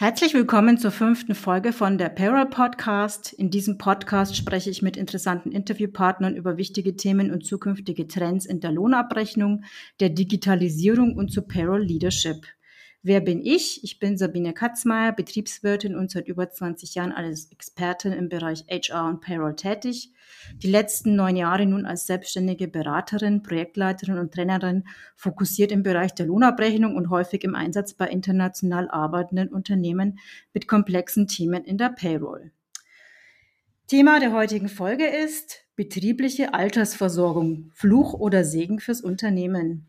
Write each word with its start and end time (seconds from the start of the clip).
Herzlich 0.00 0.32
willkommen 0.32 0.78
zur 0.78 0.92
fünften 0.92 1.34
Folge 1.34 1.72
von 1.72 1.98
der 1.98 2.08
Payroll 2.08 2.46
Podcast. 2.46 3.32
In 3.32 3.50
diesem 3.50 3.78
Podcast 3.78 4.36
spreche 4.36 4.70
ich 4.70 4.80
mit 4.80 4.96
interessanten 4.96 5.50
Interviewpartnern 5.50 6.36
über 6.36 6.56
wichtige 6.56 6.94
Themen 6.94 7.32
und 7.32 7.44
zukünftige 7.44 8.06
Trends 8.06 8.46
in 8.46 8.60
der 8.60 8.70
Lohnabrechnung, 8.70 9.64
der 9.98 10.10
Digitalisierung 10.10 11.16
und 11.16 11.32
zu 11.32 11.42
Payroll 11.42 11.82
Leadership. 11.82 12.46
Wer 13.02 13.20
bin 13.20 13.40
ich? 13.46 13.84
Ich 13.84 14.00
bin 14.00 14.18
Sabine 14.18 14.52
Katzmeier, 14.52 15.12
Betriebswirtin 15.12 15.94
und 15.94 16.10
seit 16.10 16.26
über 16.26 16.50
20 16.50 16.96
Jahren 16.96 17.12
als 17.12 17.46
Expertin 17.52 18.12
im 18.12 18.28
Bereich 18.28 18.64
HR 18.68 19.06
und 19.06 19.20
Payroll 19.20 19.54
tätig. 19.54 20.12
Die 20.56 20.70
letzten 20.70 21.14
neun 21.14 21.36
Jahre 21.36 21.64
nun 21.64 21.86
als 21.86 22.06
selbstständige 22.06 22.66
Beraterin, 22.66 23.44
Projektleiterin 23.44 24.18
und 24.18 24.34
Trainerin, 24.34 24.82
fokussiert 25.14 25.70
im 25.70 25.84
Bereich 25.84 26.12
der 26.16 26.26
Lohnabrechnung 26.26 26.96
und 26.96 27.08
häufig 27.08 27.44
im 27.44 27.54
Einsatz 27.54 27.94
bei 27.94 28.08
international 28.08 28.90
arbeitenden 28.90 29.48
Unternehmen 29.48 30.18
mit 30.52 30.66
komplexen 30.66 31.28
Themen 31.28 31.62
in 31.62 31.78
der 31.78 31.90
Payroll. 31.90 32.50
Thema 33.86 34.18
der 34.18 34.32
heutigen 34.32 34.68
Folge 34.68 35.06
ist 35.06 35.64
betriebliche 35.76 36.52
Altersversorgung, 36.52 37.70
Fluch 37.74 38.12
oder 38.12 38.42
Segen 38.44 38.80
fürs 38.80 39.00
Unternehmen. 39.00 39.86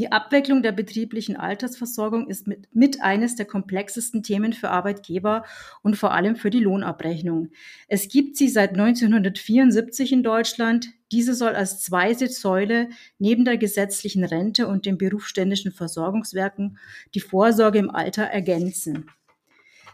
Die 0.00 0.10
Abwicklung 0.10 0.62
der 0.62 0.72
betrieblichen 0.72 1.36
Altersversorgung 1.36 2.26
ist 2.26 2.46
mit, 2.46 2.74
mit 2.74 3.02
eines 3.02 3.36
der 3.36 3.44
komplexesten 3.44 4.22
Themen 4.22 4.54
für 4.54 4.70
Arbeitgeber 4.70 5.44
und 5.82 5.94
vor 5.94 6.14
allem 6.14 6.36
für 6.36 6.48
die 6.48 6.60
Lohnabrechnung. 6.60 7.50
Es 7.86 8.08
gibt 8.08 8.38
sie 8.38 8.48
seit 8.48 8.70
1974 8.70 10.12
in 10.12 10.22
Deutschland. 10.22 10.88
Diese 11.12 11.34
soll 11.34 11.50
als 11.50 11.82
zweite 11.82 12.28
Säule 12.28 12.88
neben 13.18 13.44
der 13.44 13.58
gesetzlichen 13.58 14.24
Rente 14.24 14.68
und 14.68 14.86
den 14.86 14.96
berufsständischen 14.96 15.70
Versorgungswerken 15.70 16.78
die 17.14 17.20
Vorsorge 17.20 17.78
im 17.78 17.90
Alter 17.90 18.22
ergänzen. 18.22 19.04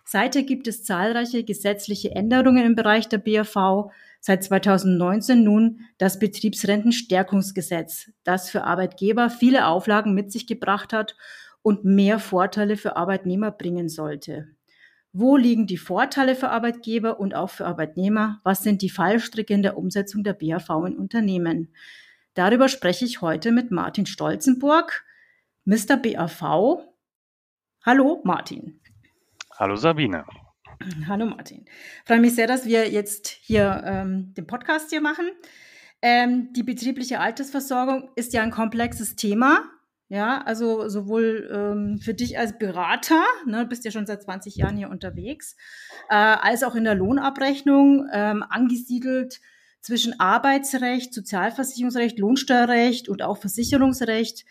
Seither 0.05 0.44
gibt 0.44 0.69
es 0.69 0.84
zahlreiche 0.84 1.42
gesetzliche 1.42 2.12
Änderungen 2.12 2.64
im 2.64 2.77
Bereich 2.77 3.09
der 3.09 3.19
BAV, 3.19 3.91
seit 4.27 4.42
2019 4.42 5.44
nun 5.44 5.82
das 5.98 6.19
Betriebsrentenstärkungsgesetz, 6.19 8.10
das 8.24 8.50
für 8.50 8.64
Arbeitgeber 8.64 9.30
viele 9.30 9.69
Auflagen 9.69 10.14
mit 10.14 10.32
sich 10.32 10.48
gebracht 10.48 10.92
hat 10.92 11.16
und 11.62 11.84
mehr 11.84 12.19
Vorteile 12.19 12.77
für 12.77 12.97
Arbeitnehmer 12.97 13.52
bringen 13.52 13.88
sollte. 13.88 14.48
Wo 15.12 15.36
liegen 15.36 15.69
die 15.69 15.77
Vorteile 15.77 16.34
für 16.34 16.50
Arbeitgeber 16.50 17.20
und 17.20 17.36
auch 17.36 17.50
für 17.50 17.66
Arbeitnehmer? 17.66 18.41
Was 18.42 18.64
sind 18.64 18.82
die 18.82 18.91
Fallstricke 18.91 19.54
in 19.54 19.62
der 19.62 19.78
Umsetzung 19.78 20.24
der 20.24 20.32
BAV 20.32 20.70
in 20.86 20.97
Unternehmen? 20.97 21.72
Darüber 22.34 22.69
spreche 22.69 23.04
ich 23.04 23.20
heute 23.20 23.52
mit 23.52 23.70
Martin 23.70 24.06
Stolzenburg, 24.06 25.04
Mr. 25.66 25.97
BAV. 25.97 26.80
Hallo 27.84 28.20
Martin. 28.24 28.80
Hallo 29.56 29.77
Sabine. 29.77 30.24
Hallo 31.08 31.27
Martin. 31.27 31.64
Ich 31.66 32.06
freue 32.06 32.20
mich 32.20 32.34
sehr, 32.34 32.46
dass 32.46 32.66
wir 32.66 32.91
jetzt 32.91 33.28
hier 33.28 33.82
ähm, 33.84 34.34
den 34.34 34.46
Podcast 34.46 34.91
hier 34.91 35.00
machen. 35.00 35.30
Ähm, 36.02 36.52
die 36.52 36.62
betriebliche 36.62 37.20
Altersversorgung 37.20 38.10
ist 38.16 38.32
ja 38.32 38.42
ein 38.42 38.50
komplexes 38.50 39.16
Thema. 39.16 39.64
Ja, 40.08 40.42
also 40.42 40.88
sowohl 40.88 41.50
ähm, 41.52 41.98
für 41.98 42.14
dich 42.14 42.38
als 42.38 42.56
Berater, 42.58 43.24
ne, 43.44 43.66
bist 43.66 43.84
ja 43.84 43.91
schon 43.91 44.06
seit 44.06 44.22
20 44.22 44.54
Jahren 44.54 44.77
hier 44.77 44.88
unterwegs, 44.88 45.56
äh, 46.08 46.14
als 46.14 46.62
auch 46.62 46.77
in 46.77 46.84
der 46.84 46.94
Lohnabrechnung 46.94 48.06
ähm, 48.12 48.44
angesiedelt 48.48 49.41
zwischen 49.80 50.20
Arbeitsrecht, 50.20 51.12
Sozialversicherungsrecht, 51.12 52.20
Lohnsteuerrecht 52.20 53.08
und 53.08 53.22
auch 53.22 53.38
Versicherungsrecht. 53.38 54.44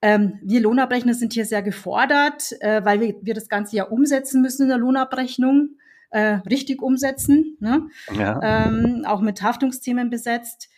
Ähm, 0.00 0.38
wir 0.42 0.60
Lohnabrechner 0.60 1.14
sind 1.14 1.32
hier 1.32 1.44
sehr 1.44 1.62
gefordert, 1.62 2.52
äh, 2.60 2.84
weil 2.84 3.00
wir, 3.00 3.14
wir 3.22 3.34
das 3.34 3.48
Ganze 3.48 3.76
ja 3.76 3.84
umsetzen 3.84 4.42
müssen 4.42 4.62
in 4.62 4.68
der 4.68 4.78
Lohnabrechnung, 4.78 5.76
äh, 6.10 6.38
richtig 6.48 6.82
umsetzen, 6.82 7.56
ne? 7.60 7.88
ja. 8.14 8.40
ähm, 8.42 9.04
auch 9.06 9.20
mit 9.20 9.42
Haftungsthemen 9.42 10.08
besetzt. 10.08 10.68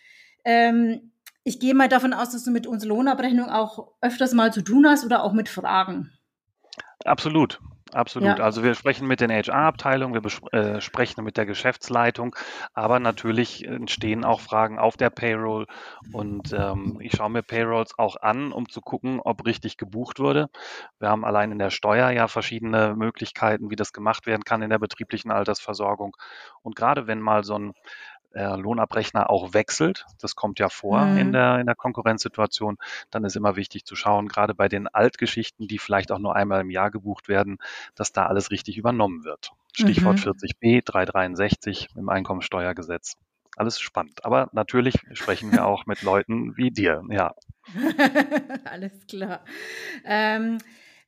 Ähm, 0.44 1.12
ich 1.44 1.60
gehe 1.60 1.74
mal 1.74 1.88
davon 1.88 2.12
aus, 2.12 2.30
dass 2.30 2.44
du 2.44 2.50
mit 2.50 2.66
unserer 2.66 2.90
Lohnabrechnung 2.90 3.48
auch 3.48 3.92
öfters 4.00 4.32
mal 4.32 4.52
zu 4.52 4.62
tun 4.62 4.86
hast 4.86 5.04
oder 5.04 5.22
auch 5.22 5.32
mit 5.32 5.48
Fragen. 5.48 6.10
Absolut. 7.04 7.60
Absolut. 7.92 8.38
Ja. 8.38 8.44
Also 8.44 8.62
wir 8.62 8.74
sprechen 8.74 9.08
mit 9.08 9.20
den 9.20 9.30
HR-Abteilungen, 9.32 10.14
wir 10.14 10.52
äh, 10.52 10.80
sprechen 10.80 11.24
mit 11.24 11.36
der 11.36 11.44
Geschäftsleitung, 11.44 12.36
aber 12.72 13.00
natürlich 13.00 13.64
entstehen 13.66 14.24
auch 14.24 14.40
Fragen 14.40 14.78
auf 14.78 14.96
der 14.96 15.10
Payroll 15.10 15.66
und 16.12 16.52
ähm, 16.52 16.98
ich 17.00 17.14
schaue 17.16 17.30
mir 17.30 17.42
Payrolls 17.42 17.98
auch 17.98 18.16
an, 18.16 18.52
um 18.52 18.68
zu 18.68 18.80
gucken, 18.80 19.20
ob 19.20 19.44
richtig 19.44 19.76
gebucht 19.76 20.20
wurde. 20.20 20.50
Wir 21.00 21.08
haben 21.08 21.24
allein 21.24 21.50
in 21.50 21.58
der 21.58 21.70
Steuer 21.70 22.10
ja 22.10 22.28
verschiedene 22.28 22.94
Möglichkeiten, 22.94 23.70
wie 23.70 23.76
das 23.76 23.92
gemacht 23.92 24.26
werden 24.26 24.44
kann 24.44 24.62
in 24.62 24.70
der 24.70 24.78
betrieblichen 24.78 25.32
Altersversorgung. 25.32 26.16
Und 26.62 26.76
gerade 26.76 27.08
wenn 27.08 27.20
mal 27.20 27.42
so 27.42 27.56
ein 27.58 27.72
äh, 28.32 28.56
Lohnabrechner 28.56 29.30
auch 29.30 29.54
wechselt, 29.54 30.06
das 30.20 30.36
kommt 30.36 30.58
ja 30.58 30.68
vor 30.68 31.04
mhm. 31.04 31.18
in, 31.18 31.32
der, 31.32 31.58
in 31.60 31.66
der 31.66 31.74
Konkurrenzsituation, 31.74 32.78
dann 33.10 33.24
ist 33.24 33.36
immer 33.36 33.56
wichtig 33.56 33.84
zu 33.84 33.96
schauen, 33.96 34.28
gerade 34.28 34.54
bei 34.54 34.68
den 34.68 34.88
Altgeschichten, 34.88 35.68
die 35.68 35.78
vielleicht 35.78 36.12
auch 36.12 36.18
nur 36.18 36.36
einmal 36.36 36.60
im 36.60 36.70
Jahr 36.70 36.90
gebucht 36.90 37.28
werden, 37.28 37.58
dass 37.94 38.12
da 38.12 38.26
alles 38.26 38.50
richtig 38.50 38.78
übernommen 38.78 39.24
wird. 39.24 39.52
Stichwort 39.72 40.24
mhm. 40.24 40.32
40b, 40.32 40.84
363 40.84 41.88
im 41.96 42.08
Einkommensteuergesetz. 42.08 43.16
Alles 43.56 43.80
spannend. 43.80 44.24
Aber 44.24 44.48
natürlich 44.52 44.98
sprechen 45.12 45.52
wir 45.52 45.66
auch 45.66 45.86
mit 45.86 46.02
Leuten 46.02 46.56
wie 46.56 46.70
dir, 46.70 47.02
ja. 47.08 47.34
alles 48.64 49.06
klar. 49.06 49.44
Ähm, 50.04 50.58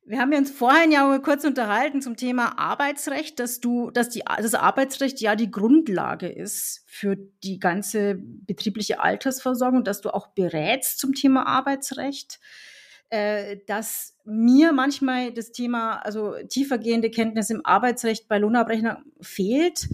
wir 0.05 0.19
haben 0.19 0.33
uns 0.33 0.51
vorhin 0.51 0.91
ja 0.91 1.17
kurz 1.19 1.45
unterhalten 1.45 2.01
zum 2.01 2.17
Thema 2.17 2.59
Arbeitsrecht, 2.59 3.39
dass 3.39 3.59
du, 3.59 3.89
dass 3.89 4.09
die, 4.09 4.23
das 4.37 4.53
Arbeitsrecht 4.53 5.21
ja 5.21 5.35
die 5.35 5.49
Grundlage 5.49 6.27
ist 6.27 6.83
für 6.87 7.15
die 7.43 7.59
ganze 7.59 8.15
betriebliche 8.19 8.99
Altersversorgung, 8.99 9.83
dass 9.83 10.01
du 10.01 10.13
auch 10.13 10.27
berätst 10.27 10.99
zum 10.99 11.13
Thema 11.13 11.47
Arbeitsrecht, 11.47 12.41
äh, 13.09 13.57
dass 13.65 14.17
mir 14.25 14.73
manchmal 14.73 15.31
das 15.31 15.51
Thema, 15.51 15.99
also 15.99 16.35
tiefergehende 16.49 17.09
Kenntnis 17.09 17.49
im 17.49 17.65
Arbeitsrecht 17.65 18.27
bei 18.27 18.39
Lohnabrechnern 18.39 19.05
fehlt 19.21 19.87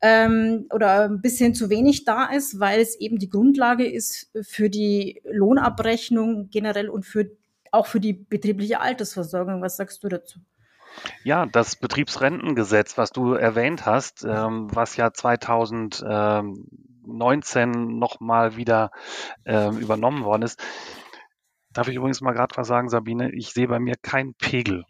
ähm, 0.00 0.66
oder 0.72 1.06
ein 1.06 1.20
bisschen 1.20 1.54
zu 1.54 1.68
wenig 1.68 2.04
da 2.04 2.26
ist, 2.26 2.60
weil 2.60 2.80
es 2.80 2.94
eben 3.00 3.18
die 3.18 3.28
Grundlage 3.28 3.90
ist 3.90 4.30
für 4.42 4.70
die 4.70 5.20
Lohnabrechnung 5.24 6.48
generell 6.50 6.88
und 6.88 7.04
für 7.04 7.28
auch 7.72 7.86
für 7.86 8.00
die 8.00 8.12
betriebliche 8.12 8.80
Altersversorgung. 8.80 9.62
Was 9.62 9.76
sagst 9.76 10.04
du 10.04 10.08
dazu? 10.08 10.40
Ja, 11.22 11.46
das 11.46 11.76
Betriebsrentengesetz, 11.76 12.98
was 12.98 13.10
du 13.10 13.34
erwähnt 13.34 13.86
hast, 13.86 14.24
ähm, 14.24 14.74
was 14.74 14.96
ja 14.96 15.12
2019 15.12 17.98
nochmal 17.98 18.56
wieder 18.56 18.90
äh, 19.44 19.68
übernommen 19.76 20.24
worden 20.24 20.42
ist. 20.42 20.60
Darf 21.72 21.88
ich 21.88 21.96
übrigens 21.96 22.20
mal 22.20 22.32
gerade 22.32 22.56
was 22.56 22.66
sagen, 22.66 22.88
Sabine? 22.88 23.30
Ich 23.32 23.52
sehe 23.52 23.68
bei 23.68 23.78
mir 23.78 23.94
keinen 23.96 24.34
Pegel. 24.34 24.84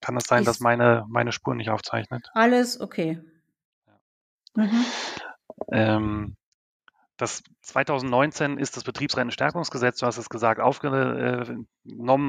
Kann 0.00 0.16
es 0.16 0.24
das 0.24 0.28
sein, 0.28 0.40
ich 0.40 0.46
dass 0.46 0.60
meine, 0.60 1.04
meine 1.08 1.32
Spur 1.32 1.54
nicht 1.54 1.70
aufzeichnet? 1.70 2.28
Alles 2.34 2.80
okay. 2.80 3.20
Mhm. 4.54 4.84
Ähm, 5.70 6.36
das 7.16 7.44
2019 7.62 8.58
ist 8.58 8.76
das 8.76 8.84
Betriebsrentenstärkungsgesetz, 8.84 9.98
du 9.98 10.06
hast 10.06 10.18
es 10.18 10.28
gesagt, 10.28 10.60
aufgenommen 10.60 11.66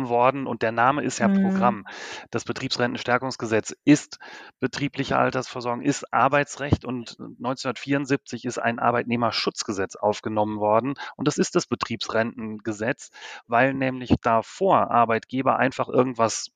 worden 0.10 0.46
und 0.46 0.62
der 0.62 0.72
Name 0.72 1.04
ist 1.04 1.20
ja 1.20 1.28
mhm. 1.28 1.42
Programm. 1.42 1.86
Das 2.30 2.46
Betriebsrentenstärkungsgesetz 2.46 3.76
ist 3.84 4.20
betriebliche 4.60 5.18
Altersversorgung, 5.18 5.82
ist 5.82 6.14
Arbeitsrecht 6.14 6.86
und 6.86 7.18
1974 7.20 8.46
ist 8.46 8.60
ein 8.60 8.80
Arbeitnehmerschutzgesetz 8.80 9.96
aufgenommen 9.96 10.60
worden 10.60 10.94
und 11.16 11.28
das 11.28 11.38
ist 11.38 11.56
das 11.56 11.66
Betriebsrentengesetz, 11.66 13.10
weil 13.48 13.74
nämlich 13.74 14.14
davor 14.22 14.92
Arbeitgeber 14.92 15.58
einfach 15.58 15.90
irgendwas 15.90 16.52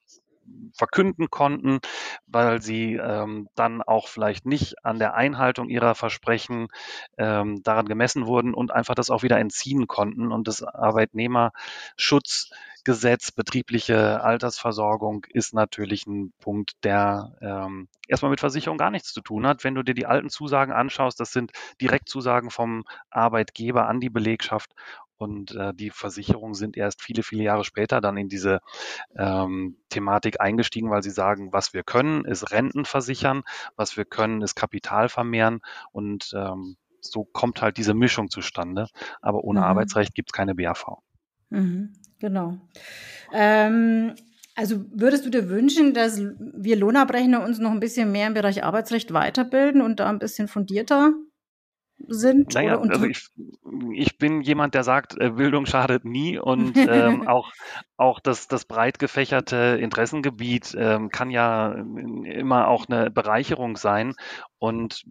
verkünden 0.74 1.30
konnten, 1.30 1.80
weil 2.28 2.62
sie 2.62 2.96
ähm, 2.96 3.50
dann 3.56 3.81
auch 3.81 4.07
vielleicht 4.07 4.46
nicht 4.46 4.86
an 4.86 5.00
der 5.00 5.16
Einhaltung 5.16 5.68
ihrer 5.69 5.96
Versprechen 5.96 6.68
ähm, 7.18 7.63
daran 7.63 7.88
gemessen 7.88 8.28
wurden 8.28 8.54
und 8.54 8.72
einfach 8.72 8.96
das 8.96 9.10
auch 9.10 9.24
wieder 9.24 9.40
entziehen 9.40 9.88
konnten. 9.88 10.31
Und 10.31 10.48
das 10.48 10.63
Arbeitnehmerschutzgesetz, 10.63 13.31
betriebliche 13.31 14.24
Altersversorgung 14.24 15.25
ist 15.30 15.54
natürlich 15.54 16.07
ein 16.07 16.34
Punkt, 16.40 16.74
der 16.84 17.34
ähm, 17.42 17.88
erstmal 18.07 18.31
mit 18.31 18.40
Versicherung 18.40 18.78
gar 18.78 18.92
nichts 18.92 19.13
zu 19.13 19.22
tun 19.22 19.48
hat. 19.48 19.63
Wenn 19.63 19.75
du 19.75 19.84
dir 19.84 19.94
die 19.94 20.06
alten 20.06 20.30
Zusagen 20.30 20.74
anschaust, 20.74 21.19
das 21.19 21.31
sind 21.31 21.52
Direktzusagen 21.81 22.50
vom 22.50 22.84
Arbeitgeber 23.10 23.88
an 23.88 24.00
die 24.00 24.10
Belegschaft 24.10 24.74
und 25.19 25.56
äh, 25.56 25.74
die 25.74 25.89
Versicherungen 25.89 26.54
sind 26.54 26.77
erst 26.77 27.01
viele, 27.01 27.24
viele 27.24 27.44
Jahre 27.44 27.63
später 27.63 28.01
dann 28.01 28.18
in 28.18 28.30
diese 28.30 28.60
ähm, 29.16 29.77
Thematik 29.89 30.42
eingestiegen, 30.42 30.89
weil 30.89 31.04
sie 31.04 31.12
sagen, 31.12 31.51
was 31.51 31.74
wir 31.74 31.83
können, 31.83 32.25
ist 32.25 32.51
Renten 32.51 32.86
versichern, 32.86 33.44
was 33.75 33.98
wir 33.98 34.06
können, 34.06 34.42
ist 34.42 34.56
Kapital 34.56 35.10
vermehren 35.10 35.62
und 35.92 36.31
ähm, 36.36 36.77
so 37.01 37.24
kommt 37.24 37.62
halt 37.62 37.77
diese 37.77 37.94
Mischung 37.94 38.30
zustande. 38.30 38.88
Aber 39.21 39.44
ohne 39.44 39.60
mhm. 39.60 39.66
Arbeitsrecht 39.66 40.16
gibt 40.16 40.30
es 40.30 40.33
keine 40.33 40.56
BAV. 40.56 40.98
Mhm, 41.50 41.94
genau. 42.19 42.57
Ähm, 43.33 44.16
Also 44.56 44.83
würdest 44.92 45.25
du 45.25 45.30
dir 45.30 45.48
wünschen, 45.48 45.94
dass 45.94 46.19
wir 46.19 46.75
Lohnabrechner 46.75 47.42
uns 47.45 47.60
noch 47.60 47.71
ein 47.71 47.80
bisschen 47.80 48.12
mehr 48.12 48.27
im 48.27 48.33
Bereich 48.33 48.62
Arbeitsrecht 48.63 49.13
weiterbilden 49.13 49.81
und 49.81 50.01
da 50.01 50.10
ein 50.10 50.19
bisschen 50.19 50.50
fundierter 50.50 51.13
sind? 52.07 52.54
Naja, 52.54 52.80
also 52.80 53.06
ich, 53.06 53.28
ich, 53.94 54.18
bin 54.18 54.42
jemand, 54.42 54.74
der 54.74 54.84
sagt, 54.84 55.19
äh, 55.19 55.31
Bildung 55.31 55.66
schadet 55.66 56.06
nie 56.06 56.40
und 56.40 56.75
ähm, 56.78 57.28
auch, 57.28 57.51
auch 57.98 58.19
das, 58.19 58.48
das 58.48 58.66
breit 58.66 59.00
gefächerte 59.00 59.78
Interessengebiet 59.80 60.75
ähm, 60.78 61.10
kann 61.10 61.30
ja 61.30 61.72
immer 61.74 62.68
auch 62.68 62.88
eine 62.88 63.12
Bereicherung 63.12 63.78
sein. 63.78 64.16
Und 64.57 65.04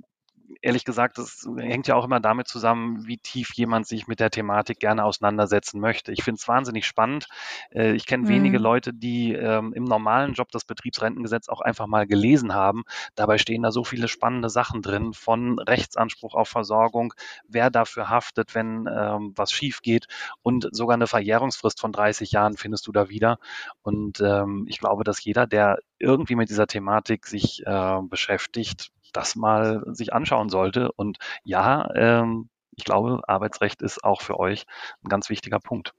ehrlich 0.62 0.84
gesagt, 0.84 1.18
das 1.18 1.48
hängt 1.56 1.86
ja 1.86 1.94
auch 1.94 2.04
immer 2.04 2.20
damit 2.20 2.48
zusammen, 2.48 3.06
wie 3.06 3.18
tief 3.18 3.52
jemand 3.54 3.86
sich 3.86 4.06
mit 4.06 4.20
der 4.20 4.30
Thematik 4.30 4.80
gerne 4.80 5.04
auseinandersetzen 5.04 5.80
möchte. 5.80 6.12
Ich 6.12 6.22
finde 6.22 6.38
es 6.40 6.48
wahnsinnig 6.48 6.86
spannend. 6.86 7.26
Äh, 7.70 7.92
ich 7.92 8.06
kenne 8.06 8.24
mhm. 8.24 8.28
wenige 8.28 8.58
Leute, 8.58 8.92
die 8.92 9.32
ähm, 9.32 9.72
im 9.72 9.84
normalen 9.84 10.34
Job 10.34 10.50
das 10.50 10.64
Betriebsrentengesetz 10.64 11.48
auch 11.48 11.60
einfach 11.60 11.86
mal 11.86 12.06
gelesen 12.06 12.54
haben. 12.54 12.84
Dabei 13.14 13.38
stehen 13.38 13.62
da 13.62 13.70
so 13.70 13.84
viele 13.84 14.08
spannende 14.08 14.50
Sachen 14.50 14.82
drin, 14.82 15.12
von 15.12 15.58
Rechtsanspruch 15.58 16.34
auf 16.34 16.48
Versorgung, 16.48 17.14
wer 17.46 17.70
dafür 17.70 18.08
haftet, 18.08 18.54
wenn 18.54 18.88
ähm, 18.90 19.32
was 19.36 19.52
schief 19.52 19.82
geht 19.82 20.06
und 20.42 20.68
sogar 20.72 20.94
eine 20.94 21.06
Verjährungsfrist 21.06 21.80
von 21.80 21.92
30 21.92 22.32
Jahren 22.32 22.56
findest 22.56 22.86
du 22.86 22.92
da 22.92 23.08
wieder. 23.08 23.38
Und 23.82 24.20
ähm, 24.20 24.66
ich 24.68 24.78
glaube, 24.78 25.04
dass 25.04 25.22
jeder, 25.22 25.46
der 25.46 25.78
irgendwie 25.98 26.36
mit 26.36 26.48
dieser 26.48 26.66
Thematik 26.66 27.26
sich 27.26 27.62
äh, 27.66 28.00
beschäftigt, 28.02 28.90
das 29.18 29.34
mal 29.34 29.82
sich 29.86 30.12
anschauen 30.12 30.48
sollte. 30.48 30.92
Und 30.92 31.18
ja, 31.42 31.88
ähm, 31.94 32.48
ich 32.76 32.84
glaube, 32.84 33.20
Arbeitsrecht 33.26 33.82
ist 33.82 34.04
auch 34.04 34.22
für 34.22 34.38
euch 34.38 34.64
ein 35.02 35.08
ganz 35.08 35.28
wichtiger 35.28 35.58
Punkt. 35.58 35.94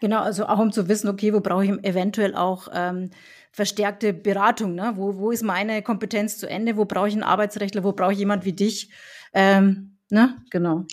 Genau, 0.00 0.20
also 0.20 0.46
auch 0.46 0.58
um 0.58 0.72
zu 0.72 0.88
wissen, 0.88 1.08
okay, 1.08 1.32
wo 1.32 1.40
brauche 1.40 1.64
ich 1.64 1.70
eventuell 1.84 2.34
auch 2.34 2.68
ähm, 2.72 3.10
verstärkte 3.52 4.12
Beratung, 4.12 4.74
ne? 4.74 4.92
Wo, 4.96 5.16
wo 5.16 5.30
ist 5.30 5.42
meine 5.42 5.82
Kompetenz 5.82 6.38
zu 6.38 6.48
Ende? 6.48 6.76
Wo 6.76 6.84
brauche 6.84 7.08
ich 7.08 7.14
einen 7.14 7.22
Arbeitsrechtler? 7.22 7.84
Wo 7.84 7.92
brauche 7.92 8.12
ich 8.12 8.18
jemand 8.18 8.44
wie 8.44 8.52
dich? 8.52 8.90
Ähm, 9.32 9.98
ne? 10.10 10.36
Genau. 10.50 10.86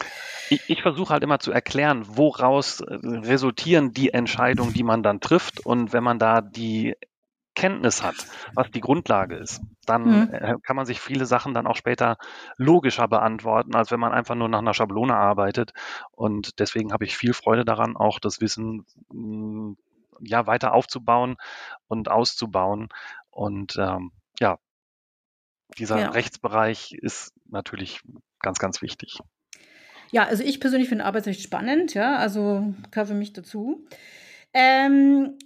Ich, 0.49 0.61
ich 0.67 0.81
versuche 0.81 1.13
halt 1.13 1.23
immer 1.23 1.39
zu 1.39 1.51
erklären, 1.51 2.05
woraus 2.07 2.81
äh, 2.81 2.97
resultieren 3.03 3.93
die 3.93 4.13
Entscheidungen, 4.13 4.73
die 4.73 4.83
man 4.83 5.03
dann 5.03 5.19
trifft. 5.19 5.65
Und 5.65 5.93
wenn 5.93 6.03
man 6.03 6.19
da 6.19 6.41
die 6.41 6.95
Kenntnis 7.59 8.01
hat, 8.01 8.15
was 8.55 8.71
die 8.71 8.79
Grundlage 8.79 9.35
ist, 9.35 9.61
dann 9.85 10.03
mhm. 10.03 10.33
Äh, 10.33 10.55
kann 10.63 10.77
man 10.77 10.85
sich 10.85 11.01
viele 11.01 11.25
Sachen 11.25 11.53
dann 11.53 11.67
auch 11.67 11.75
später 11.75 12.17
logischer 12.55 13.09
beantworten, 13.09 13.75
als 13.75 13.91
wenn 13.91 13.99
man 13.99 14.13
einfach 14.13 14.35
nur 14.35 14.47
nach 14.47 14.59
einer 14.59 14.73
Schablone 14.73 15.13
arbeitet. 15.13 15.73
Und 16.11 16.59
deswegen 16.59 16.93
habe 16.93 17.03
ich 17.03 17.17
viel 17.17 17.33
Freude 17.33 17.65
daran, 17.65 17.97
auch 17.97 18.19
das 18.19 18.39
Wissen 18.39 18.85
mm, 19.11 19.73
ja 20.21 20.47
weiter 20.47 20.73
aufzubauen 20.73 21.35
und 21.89 22.09
auszubauen. 22.09 22.87
Und 23.29 23.75
ähm, 23.77 24.13
ja, 24.39 24.57
dieser 25.77 25.99
ja. 25.99 26.09
Rechtsbereich 26.11 26.93
ist 26.93 27.33
natürlich 27.49 27.99
ganz, 28.39 28.59
ganz 28.59 28.81
wichtig. 28.81 29.19
Ja, 30.11 30.23
also 30.23 30.43
ich 30.43 30.61
persönlich 30.61 30.87
finde 30.87 31.03
Arbeitsrecht 31.03 31.41
spannend, 31.41 31.93
ja, 31.93 32.15
also 32.15 32.73
gehört 32.89 33.09
für 33.09 33.15
mich 33.15 33.33
dazu. 33.33 33.85
Ähm, 34.53 35.37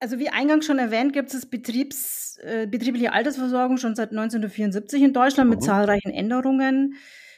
also 0.00 0.18
wie 0.18 0.28
eingangs 0.28 0.66
schon 0.66 0.78
erwähnt, 0.78 1.12
gibt 1.12 1.32
es 1.32 1.46
Betriebs, 1.46 2.38
äh, 2.42 2.66
betriebliche 2.66 3.12
Altersversorgung 3.12 3.78
schon 3.78 3.94
seit 3.94 4.10
1974 4.10 5.02
in 5.02 5.12
Deutschland 5.12 5.50
mit 5.50 5.60
mhm. 5.60 5.64
zahlreichen 5.64 6.10
Änderungen. 6.10 6.94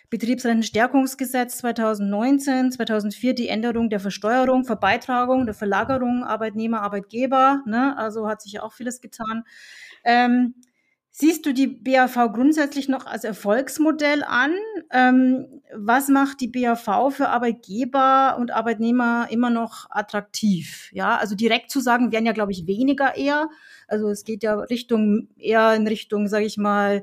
Betriebsrentenstärkungsgesetz 0.08 1.58
2019, 1.58 2.70
2004 2.72 3.34
die 3.34 3.48
Änderung 3.48 3.90
der 3.90 3.98
Versteuerung, 3.98 4.64
Verbeitragung, 4.64 5.46
der 5.46 5.54
Verlagerung 5.54 6.22
Arbeitnehmer, 6.22 6.82
Arbeitgeber. 6.82 7.62
Ne? 7.66 7.96
Also 7.98 8.28
hat 8.28 8.40
sich 8.40 8.52
ja 8.52 8.62
auch 8.62 8.72
vieles 8.72 9.00
getan. 9.00 9.42
Ähm, 10.04 10.54
Siehst 11.18 11.46
du 11.46 11.54
die 11.54 11.66
BAV 11.66 12.30
grundsätzlich 12.34 12.90
noch 12.90 13.06
als 13.06 13.24
Erfolgsmodell 13.24 14.22
an? 14.22 14.52
Ähm, 14.90 15.62
was 15.74 16.08
macht 16.08 16.42
die 16.42 16.48
BAV 16.48 17.10
für 17.10 17.30
Arbeitgeber 17.30 18.36
und 18.38 18.50
Arbeitnehmer 18.50 19.26
immer 19.30 19.48
noch 19.48 19.86
attraktiv? 19.88 20.90
Ja, 20.92 21.16
also 21.16 21.34
direkt 21.34 21.70
zu 21.70 21.80
sagen, 21.80 22.12
werden 22.12 22.26
ja, 22.26 22.32
glaube 22.32 22.52
ich, 22.52 22.66
weniger 22.66 23.16
eher. 23.16 23.48
Also 23.88 24.10
es 24.10 24.24
geht 24.24 24.42
ja 24.42 24.56
Richtung, 24.56 25.28
eher 25.38 25.72
in 25.74 25.86
Richtung, 25.86 26.28
sage 26.28 26.44
ich 26.44 26.58
mal, 26.58 27.02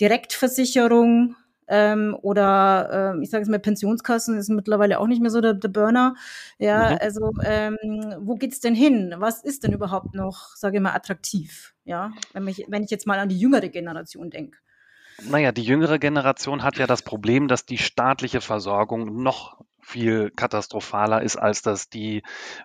Direktversicherung, 0.00 1.34
ähm, 1.68 2.16
oder 2.22 3.14
äh, 3.16 3.22
ich 3.22 3.30
sage 3.30 3.42
es 3.42 3.48
mal, 3.48 3.58
Pensionskassen 3.58 4.36
ist 4.36 4.48
mittlerweile 4.48 4.98
auch 4.98 5.06
nicht 5.06 5.20
mehr 5.20 5.30
so 5.30 5.40
der, 5.40 5.54
der 5.54 5.68
Burner. 5.68 6.14
Ja, 6.58 6.90
mhm. 6.90 6.98
also 7.00 7.32
ähm, 7.44 7.76
wo 8.20 8.34
geht's 8.34 8.60
denn 8.60 8.74
hin? 8.74 9.14
Was 9.18 9.42
ist 9.42 9.64
denn 9.64 9.72
überhaupt 9.72 10.14
noch, 10.14 10.56
sage 10.56 10.76
ich 10.76 10.82
mal, 10.82 10.94
attraktiv? 10.94 11.74
Ja, 11.84 12.12
wenn, 12.32 12.44
mich, 12.44 12.64
wenn 12.68 12.82
ich 12.82 12.90
jetzt 12.90 13.06
mal 13.06 13.18
an 13.18 13.28
die 13.28 13.38
jüngere 13.38 13.68
Generation 13.68 14.30
denke. 14.30 14.58
Naja, 15.24 15.52
die 15.52 15.62
jüngere 15.64 15.98
Generation 15.98 16.62
hat 16.62 16.78
ja 16.78 16.86
das 16.86 17.02
Problem, 17.02 17.48
dass 17.48 17.66
die 17.66 17.78
staatliche 17.78 18.40
Versorgung 18.40 19.22
noch 19.22 19.60
viel 19.80 20.30
katastrophaler 20.30 21.22
ist, 21.22 21.36
als 21.36 21.62
das 21.62 21.88
die 21.88 22.22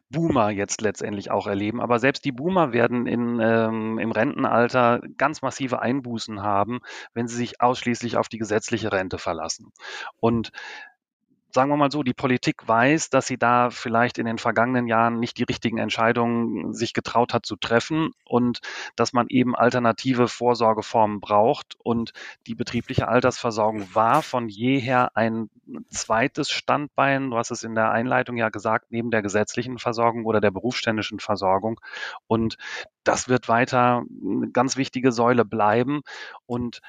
Boomer 0.10 0.50
jetzt 0.50 0.82
letztendlich 0.82 1.32
auch 1.32 1.48
erleben. 1.48 1.82
Aber 1.82 1.98
selbst 2.00 2.26
die 2.26 2.32
Boomer 2.34 2.74
werden 2.74 3.08
in, 3.08 3.40
ähm, 3.42 3.98
im 3.98 4.12
Rentenalter 4.12 5.02
ganz 5.18 5.42
massive 5.42 5.82
Einbußen 5.82 6.44
haben, 6.44 6.82
wenn 7.14 7.28
sie 7.28 7.38
sich 7.38 7.62
ausschließlich 7.62 8.18
auf 8.18 8.28
die 8.28 8.40
gesetzliche 8.40 8.92
Rente 8.92 9.18
verlassen. 9.18 9.72
Und 10.20 10.52
sagen 11.54 11.70
wir 11.70 11.78
mal 11.78 11.92
so, 11.92 12.02
die 12.02 12.14
Politik 12.14 12.68
weiß, 12.68 13.10
dass 13.12 13.28
sie 13.28 13.38
da 13.38 13.70
vielleicht 13.70 14.18
in 14.18 14.26
den 14.26 14.40
vergangenen 14.40 14.88
Jahren 14.88 15.20
nicht 15.20 15.38
die 15.38 15.44
richtigen 15.44 15.78
Entscheidungen 15.78 16.74
sich 16.74 16.94
getraut 16.94 17.34
hat 17.34 17.46
zu 17.46 17.56
treffen 17.56 18.12
und 18.26 18.60
dass 18.96 19.14
man 19.14 19.28
eben 19.30 19.56
alternative 19.56 20.28
Vorsorgeformen 20.28 21.20
braucht. 21.20 21.76
Und 21.84 22.12
die 22.48 22.56
betriebliche 22.56 23.08
Altersversorgung 23.08 23.94
war 23.94 24.24
von 24.24 24.50
jeher 24.50 25.16
ein 25.16 25.50
zweites 25.90 26.50
Standbein, 26.50 27.30
du 27.30 27.38
hast 27.38 27.52
es 27.52 27.64
in 27.64 27.76
der 27.76 27.92
Einleitung 27.92 28.36
ja 28.36 28.50
gesagt, 28.50 28.88
neben 28.90 29.12
der 29.12 29.22
gesetzlichen 29.22 29.78
Versorgung 29.78 30.26
oder 30.26 30.42
der 30.42 30.52
berufsständischen 30.52 31.20
Versorgung. 31.20 31.80
Und 32.26 32.58
das 33.04 33.28
wird 33.28 33.48
weiter 33.48 34.04
eine 34.24 34.50
ganz 34.52 34.78
wichtige 34.78 35.12
Säule 35.12 35.46
bleiben. 35.46 36.02
Und 36.46 36.82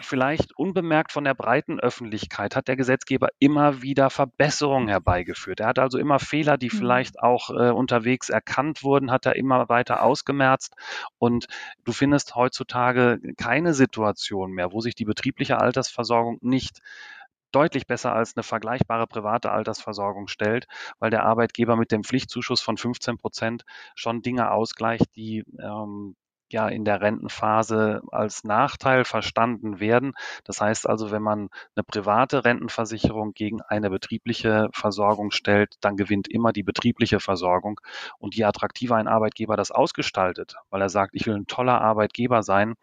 vielleicht 0.00 0.56
unbemerkt 0.56 1.12
von 1.12 1.24
der 1.24 1.34
breiten 1.34 1.80
Öffentlichkeit 1.80 2.56
hat 2.56 2.68
der 2.68 2.76
Gesetzgeber 2.76 3.28
immer 3.38 3.82
wieder 3.82 4.10
Verbesserungen 4.10 4.88
herbeigeführt. 4.88 5.60
Er 5.60 5.68
hat 5.68 5.78
also 5.78 5.98
immer 5.98 6.18
Fehler, 6.18 6.56
die 6.56 6.70
mhm. 6.72 6.76
vielleicht 6.78 7.20
auch 7.20 7.50
äh, 7.50 7.70
unterwegs 7.70 8.28
erkannt 8.28 8.82
wurden, 8.82 9.10
hat 9.10 9.26
er 9.26 9.36
immer 9.36 9.68
weiter 9.68 10.02
ausgemerzt. 10.02 10.74
Und 11.18 11.46
du 11.84 11.92
findest 11.92 12.34
heutzutage 12.34 13.20
keine 13.36 13.74
Situation 13.74 14.52
mehr, 14.52 14.72
wo 14.72 14.80
sich 14.80 14.94
die 14.94 15.04
betriebliche 15.04 15.58
Altersversorgung 15.58 16.38
nicht 16.40 16.80
deutlich 17.52 17.86
besser 17.86 18.14
als 18.14 18.36
eine 18.36 18.42
vergleichbare 18.42 19.06
private 19.06 19.52
Altersversorgung 19.52 20.26
stellt, 20.26 20.66
weil 20.98 21.10
der 21.10 21.24
Arbeitgeber 21.24 21.76
mit 21.76 21.92
dem 21.92 22.02
Pflichtzuschuss 22.02 22.60
von 22.60 22.76
15 22.76 23.18
Prozent 23.18 23.64
schon 23.94 24.22
Dinge 24.22 24.50
ausgleicht, 24.50 25.14
die 25.16 25.44
ähm, 25.60 26.16
ja 26.52 26.68
in 26.68 26.84
der 26.84 27.00
Rentenphase 27.00 28.02
als 28.10 28.44
Nachteil 28.44 29.04
verstanden 29.04 29.80
werden. 29.80 30.12
Das 30.44 30.60
heißt 30.60 30.88
also, 30.88 31.10
wenn 31.10 31.22
man 31.22 31.48
eine 31.74 31.84
private 31.84 32.44
Rentenversicherung 32.44 33.32
gegen 33.32 33.60
eine 33.62 33.90
betriebliche 33.90 34.68
Versorgung 34.72 35.30
stellt, 35.30 35.74
dann 35.80 35.96
gewinnt 35.96 36.28
immer 36.28 36.52
die 36.52 36.62
betriebliche 36.62 37.20
Versorgung. 37.20 37.80
Und 38.18 38.34
je 38.34 38.44
attraktiver 38.44 38.96
ein 38.96 39.08
Arbeitgeber 39.08 39.56
das 39.56 39.70
ausgestaltet, 39.70 40.54
weil 40.70 40.82
er 40.82 40.88
sagt, 40.88 41.14
ich 41.14 41.26
will 41.26 41.34
ein 41.34 41.46
toller 41.46 41.80
Arbeitgeber 41.80 42.42
sein, 42.42 42.74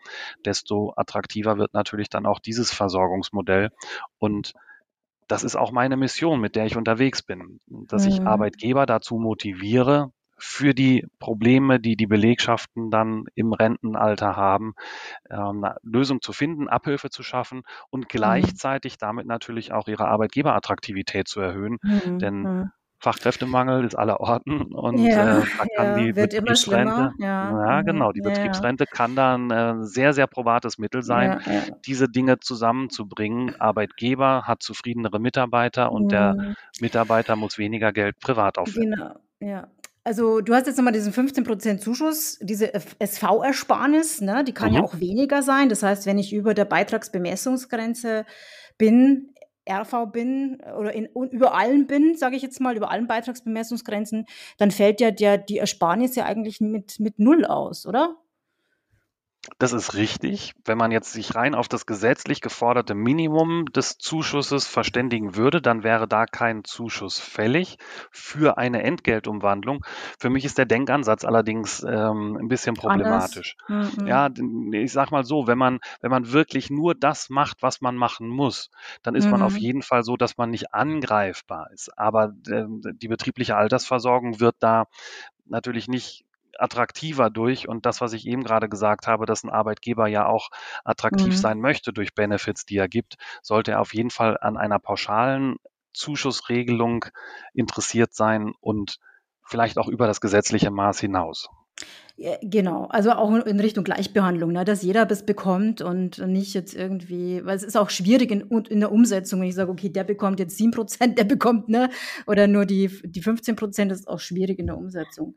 desto 0.46 0.94
attraktiver 0.96 1.58
wird 1.58 1.74
natürlich 1.74 2.10
dann 2.10 2.26
auch 2.26 2.40
dieses 2.40 2.74
Versorgungsmodell. 2.74 3.70
Und 4.18 4.54
das 5.30 5.44
ist 5.44 5.56
auch 5.56 5.72
meine 5.72 5.96
Mission, 5.96 6.42
mit 6.42 6.56
der 6.56 6.66
ich 6.66 6.76
unterwegs 6.76 7.22
bin, 7.22 7.60
dass 7.68 8.06
mhm. 8.06 8.10
ich 8.10 8.22
Arbeitgeber 8.22 8.86
dazu 8.86 9.16
motiviere, 9.16 10.12
für 10.40 10.74
die 10.74 11.06
Probleme, 11.20 11.80
die 11.80 11.96
die 11.96 12.08
Belegschaften 12.08 12.90
dann 12.90 13.26
im 13.36 13.54
Rentenalter 13.54 14.36
haben, 14.36 14.74
ähm, 15.30 15.64
eine 15.64 15.76
Lösung 15.84 16.22
zu 16.22 16.34
finden, 16.34 16.68
Abhilfe 16.68 17.10
zu 17.10 17.24
schaffen 17.24 17.62
und 17.90 18.02
mhm. 18.02 18.08
gleichzeitig 18.10 18.98
damit 18.98 19.28
natürlich 19.28 19.72
auch 19.74 19.88
ihre 19.88 20.08
Arbeitgeberattraktivität 20.08 21.28
zu 21.28 21.40
erhöhen. 21.40 21.78
Mhm. 21.84 22.20
Denn 22.20 22.42
mhm. 22.42 22.72
Fachkräftemangel 23.02 23.86
ist 23.86 23.96
aller 23.96 24.20
Orten 24.20 24.62
und 24.74 24.98
ja, 24.98 25.40
äh, 25.40 25.42
da 25.42 25.42
kann 25.76 25.88
ja, 25.88 25.98
die 25.98 26.12
Betriebsrente, 26.12 27.14
ja. 27.20 27.52
ja. 27.52 27.82
genau, 27.82 28.12
die 28.12 28.22
Betriebsrente 28.22 28.86
kann 28.86 29.16
dann 29.16 29.52
ein 29.52 29.82
äh, 29.82 29.86
sehr, 29.86 30.14
sehr 30.14 30.28
probates 30.28 30.78
Mittel 30.78 31.02
sein, 31.02 31.40
diese 31.86 32.10
Dinge 32.10 32.40
zusammenzubringen. 32.40 33.56
Arbeitgeber 33.60 34.44
hat 34.44 34.62
zufriedenere 34.64 35.20
Mitarbeiter 35.20 35.92
und 35.94 36.12
der 36.12 36.34
mhm. 36.34 36.56
Mitarbeiter 36.82 37.38
muss 37.38 37.58
weniger 37.58 37.94
Geld 37.94 38.20
privat 38.20 38.58
aufwenden. 38.58 39.00
Genau, 39.00 39.16
ja. 39.40 39.68
Also 40.10 40.42
du 40.42 40.56
hast 40.56 40.66
jetzt 40.66 40.78
nochmal 40.78 40.92
diesen 40.92 41.14
15% 41.14 41.78
Zuschuss, 41.78 42.40
diese 42.42 42.74
SV-Ersparnis, 42.98 44.22
ne, 44.22 44.44
die 44.44 44.54
kann 44.54 44.70
mhm. 44.70 44.78
ja 44.78 44.84
auch 44.84 45.00
weniger 45.00 45.44
sein. 45.44 45.70
Das 45.70 45.84
heißt, 45.84 46.08
wenn 46.08 46.18
ich 46.18 46.34
über 46.34 46.56
der 46.56 46.66
Beitragsbemessungsgrenze 46.66 48.26
bin, 48.80 49.36
RV 49.70 50.08
bin 50.12 50.64
oder 50.80 50.94
in, 50.94 51.10
über 51.30 51.54
allen 51.54 51.86
bin, 51.86 52.18
sage 52.18 52.36
ich 52.36 52.42
jetzt 52.42 52.60
mal, 52.60 52.76
über 52.76 52.90
allen 52.90 53.06
Beitragsbemessungsgrenzen, 53.06 54.26
dann 54.58 54.72
fällt 54.72 55.00
ja 55.00 55.12
der, 55.12 55.38
die 55.38 55.60
Ersparnis 55.60 56.16
ja 56.16 56.26
eigentlich 56.26 56.60
mit, 56.60 57.00
mit 57.00 57.20
null 57.20 57.46
aus, 57.46 57.86
oder? 57.86 58.16
Das 59.58 59.74
ist 59.74 59.96
richtig. 59.96 60.54
Wenn 60.66 60.78
man 60.78 60.92
jetzt 60.92 61.14
sich 61.14 61.36
rein 61.36 61.56
auf 61.56 61.68
das 61.68 61.86
gesetzlich 61.86 62.42
geforderte 62.42 62.96
Minimum 62.96 63.66
des 63.66 63.98
Zuschusses 63.98 64.68
verständigen 64.68 65.36
würde, 65.36 65.62
dann 65.62 65.84
wäre 65.84 66.08
da 66.08 66.26
kein 66.26 66.64
Zuschuss 66.64 67.20
fällig 67.20 67.78
für 68.12 68.58
eine 68.58 68.84
Entgeltumwandlung. 68.84 69.84
Für 70.20 70.30
mich 70.30 70.46
ist 70.46 70.58
der 70.58 70.66
Denkansatz 70.66 71.26
allerdings 71.26 71.84
ähm, 71.84 72.38
ein 72.40 72.48
bisschen 72.48 72.76
problematisch. 72.76 73.56
Mhm. 73.68 74.08
Ja, 74.08 74.30
ich 74.74 74.92
sag 74.92 75.12
mal 75.12 75.24
so, 75.24 75.48
wenn 75.48 75.58
man, 75.58 75.80
wenn 76.02 76.12
man 76.12 76.32
wirklich 76.32 76.70
nur 76.70 76.96
das 76.96 77.30
macht, 77.30 77.62
was 77.62 77.82
man 77.82 77.96
machen 77.96 78.28
muss, 78.28 78.70
dann 79.04 79.16
ist 79.16 79.26
mhm. 79.26 79.32
man 79.32 79.42
auf 79.42 79.54
mhm. 79.54 79.60
jeden 79.60 79.82
Fall 79.82 80.04
so, 80.04 80.16
dass 80.18 80.38
man 80.38 80.50
nicht 80.52 80.74
angreifbar 80.74 81.70
ist. 81.74 81.98
Aber 81.98 82.34
äh, 82.48 82.66
die 82.94 83.08
betriebliche 83.08 83.56
Altersversorgung 83.56 84.40
wird 84.40 84.56
da 84.60 84.86
natürlich 85.46 85.88
nicht 85.88 86.26
attraktiver 86.60 87.30
durch. 87.30 87.68
Und 87.68 87.86
das, 87.86 88.02
was 88.02 88.14
ich 88.14 88.28
eben 88.28 88.44
gerade 88.44 88.70
gesagt 88.70 89.08
habe, 89.08 89.26
dass 89.26 89.44
ein 89.44 89.50
Arbeitgeber 89.50 90.08
ja 90.08 90.28
auch 90.28 90.50
attraktiv 90.84 91.34
mhm. 91.34 91.38
sein 91.38 91.60
möchte 91.60 91.94
durch 91.94 92.14
Benefits, 92.14 92.66
die 92.66 92.78
er 92.78 92.88
gibt, 92.88 93.16
sollte 93.42 93.72
er 93.72 93.82
auf 93.82 93.94
jeden 93.94 94.10
Fall 94.10 94.38
an 94.40 94.58
einer 94.58 94.80
pauschalen 94.80 95.58
Zuschussregelung 95.94 97.06
interessiert 97.54 98.14
sein 98.14 98.54
und 98.60 99.00
vielleicht 99.44 99.78
auch 99.78 99.88
über 99.88 100.08
das 100.08 100.22
gesetzliche 100.22 100.72
Maß 100.72 101.00
hinaus. 101.00 101.50
Genau, 102.42 102.86
also 102.86 103.12
auch 103.12 103.34
in 103.46 103.60
Richtung 103.60 103.86
Gleichbehandlung, 103.86 104.52
ne, 104.52 104.66
dass 104.66 104.82
jeder 104.82 105.06
das 105.06 105.26
bekommt 105.26 105.82
und 105.82 106.18
nicht 106.18 106.54
jetzt 106.54 106.76
irgendwie, 106.76 107.46
weil 107.46 107.56
es 107.56 107.64
ist 107.64 107.78
auch 107.78 107.90
schwierig 107.90 108.30
in, 108.32 108.42
in 108.42 108.82
der 108.82 108.92
Umsetzung, 108.92 109.40
wenn 109.40 109.48
ich 109.48 109.56
sage, 109.56 109.72
okay, 109.72 109.90
der 109.90 110.04
bekommt 110.04 110.40
jetzt 110.40 110.60
7%, 110.60 111.16
der 111.16 111.24
bekommt, 111.24 111.70
ne, 111.70 111.90
oder 112.28 112.48
nur 112.48 112.66
die, 112.66 112.90
die 113.06 113.24
15%, 113.24 113.88
das 113.88 114.00
ist 114.00 114.08
auch 114.08 114.20
schwierig 114.20 114.60
in 114.60 114.68
der 114.68 114.78
Umsetzung. 114.78 115.36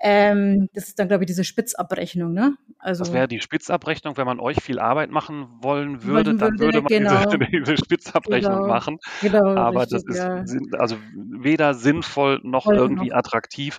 Ähm, 0.00 0.68
das 0.74 0.88
ist 0.88 0.98
dann, 0.98 1.08
glaube 1.08 1.24
ich, 1.24 1.26
diese 1.26 1.44
Spitzabrechnung, 1.44 2.32
ne? 2.32 2.56
Also, 2.78 3.04
das 3.04 3.12
wäre 3.12 3.28
die 3.28 3.40
Spitzabrechnung, 3.40 4.16
wenn 4.16 4.26
man 4.26 4.40
euch 4.40 4.60
viel 4.60 4.78
Arbeit 4.78 5.10
machen 5.10 5.48
wollen 5.62 6.02
würde, 6.04 6.34
dann 6.34 6.58
würde, 6.58 6.82
man 6.82 6.88
genau. 6.88 7.24
diese, 7.24 7.38
diese, 7.64 7.76
Spitzabrechnung 7.76 8.52
genau. 8.52 8.66
machen. 8.66 8.98
Genau, 9.20 9.54
Aber 9.56 9.82
richtig, 9.82 10.04
das 10.06 10.16
ist 10.16 10.22
ja. 10.22 10.78
also 10.78 10.96
weder 11.14 11.74
sinnvoll 11.74 12.40
noch 12.42 12.64
Voll 12.64 12.76
irgendwie 12.76 13.08
noch. 13.08 13.16
attraktiv. 13.16 13.78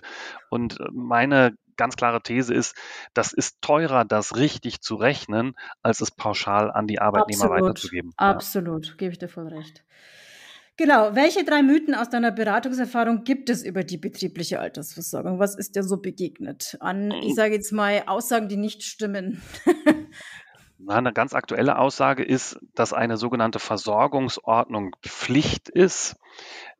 Und 0.50 0.78
meine 0.92 1.54
ganz 1.76 1.96
klare 1.96 2.22
These 2.22 2.54
ist, 2.54 2.76
das 3.14 3.32
ist 3.32 3.60
teurer, 3.60 4.04
das 4.04 4.36
richtig 4.36 4.80
zu 4.80 4.96
rechnen, 4.96 5.54
als 5.82 6.00
es 6.00 6.10
pauschal 6.10 6.70
an 6.70 6.86
die 6.86 7.00
Arbeitnehmer 7.00 7.44
Absolut. 7.44 7.62
weiterzugeben. 7.62 8.12
Absolut, 8.16 8.86
ja. 8.86 8.94
gebe 8.96 9.12
ich 9.12 9.18
dir 9.18 9.28
voll 9.28 9.48
recht. 9.48 9.84
Genau. 10.76 11.14
Welche 11.14 11.44
drei 11.44 11.62
Mythen 11.62 11.94
aus 11.94 12.10
deiner 12.10 12.30
Beratungserfahrung 12.30 13.24
gibt 13.24 13.48
es 13.48 13.64
über 13.64 13.82
die 13.82 13.96
betriebliche 13.96 14.60
Altersversorgung? 14.60 15.38
Was 15.38 15.56
ist 15.56 15.74
dir 15.74 15.82
so 15.82 15.96
begegnet? 15.96 16.76
An, 16.80 17.12
ich 17.12 17.34
sage 17.34 17.54
jetzt 17.54 17.72
mal, 17.72 18.02
Aussagen, 18.06 18.48
die 18.48 18.58
nicht 18.58 18.82
stimmen. 18.82 19.40
Eine 20.86 21.12
ganz 21.14 21.32
aktuelle 21.32 21.78
Aussage 21.78 22.22
ist, 22.22 22.58
dass 22.74 22.92
eine 22.92 23.16
sogenannte 23.16 23.58
Versorgungsordnung 23.58 24.94
Pflicht 25.02 25.70
ist. 25.70 26.16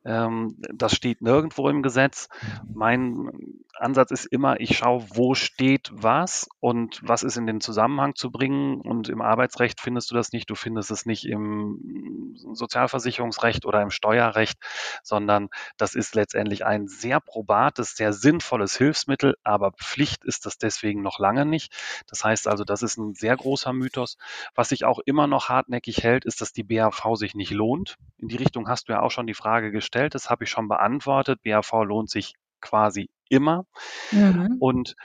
Ähm, 0.07 0.55
das 0.73 0.93
steht 0.93 1.21
nirgendwo 1.21 1.67
im 1.69 1.83
Gesetz. 1.83 2.29
Mein 2.73 3.59
Ansatz 3.75 4.11
ist 4.11 4.25
immer, 4.25 4.59
ich 4.59 4.77
schaue, 4.77 5.05
wo 5.13 5.35
steht 5.35 5.91
was 5.93 6.47
und 6.59 7.01
was 7.03 7.23
ist 7.23 7.37
in 7.37 7.45
den 7.45 7.59
Zusammenhang 7.59 8.15
zu 8.15 8.31
bringen. 8.31 8.79
Und 8.81 9.09
im 9.09 9.21
Arbeitsrecht 9.21 9.81
findest 9.81 10.09
du 10.09 10.15
das 10.15 10.31
nicht. 10.31 10.49
Du 10.49 10.55
findest 10.55 10.91
es 10.91 11.05
nicht 11.05 11.25
im 11.25 12.35
Sozialversicherungsrecht 12.53 13.65
oder 13.65 13.81
im 13.81 13.91
Steuerrecht, 13.91 14.57
sondern 15.03 15.49
das 15.77 15.93
ist 15.93 16.15
letztendlich 16.15 16.65
ein 16.65 16.87
sehr 16.87 17.19
probates, 17.19 17.95
sehr 17.95 18.13
sinnvolles 18.13 18.77
Hilfsmittel, 18.77 19.35
aber 19.43 19.71
Pflicht 19.73 20.23
ist 20.23 20.45
das 20.45 20.57
deswegen 20.57 21.01
noch 21.01 21.19
lange 21.19 21.45
nicht. 21.45 21.73
Das 22.07 22.23
heißt 22.23 22.47
also, 22.47 22.63
das 22.63 22.81
ist 22.81 22.97
ein 22.97 23.13
sehr 23.13 23.35
großer 23.35 23.73
Mythos. 23.73 24.17
Was 24.55 24.69
sich 24.69 24.85
auch 24.85 24.99
immer 25.05 25.27
noch 25.27 25.49
hartnäckig 25.49 26.03
hält, 26.03 26.25
ist, 26.25 26.41
dass 26.41 26.53
die 26.53 26.63
BAV 26.63 27.15
sich 27.15 27.35
nicht 27.35 27.51
lohnt. 27.51 27.97
In 28.17 28.29
die 28.29 28.37
Richtung 28.37 28.69
hast 28.69 28.87
du 28.87 28.93
ja 28.93 29.01
auch 29.01 29.11
schon 29.11 29.27
die 29.27 29.33
Frage 29.33 29.71
gestellt. 29.71 29.96
Das 30.13 30.29
habe 30.29 30.43
ich 30.43 30.49
schon 30.49 30.67
beantwortet. 30.67 31.41
BAV 31.43 31.71
lohnt 31.83 32.09
sich 32.09 32.33
quasi 32.61 33.09
immer. 33.29 33.65
Mhm. 34.11 34.57
Und 34.59 34.95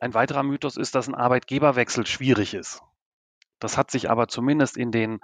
ein 0.00 0.14
weiterer 0.14 0.42
Mythos 0.42 0.76
ist, 0.76 0.94
dass 0.94 1.08
ein 1.08 1.14
Arbeitgeberwechsel 1.14 2.06
schwierig 2.06 2.54
ist. 2.54 2.82
Das 3.60 3.76
hat 3.76 3.90
sich 3.90 4.10
aber 4.10 4.26
zumindest 4.26 4.78
in 4.78 4.90
den 4.90 5.20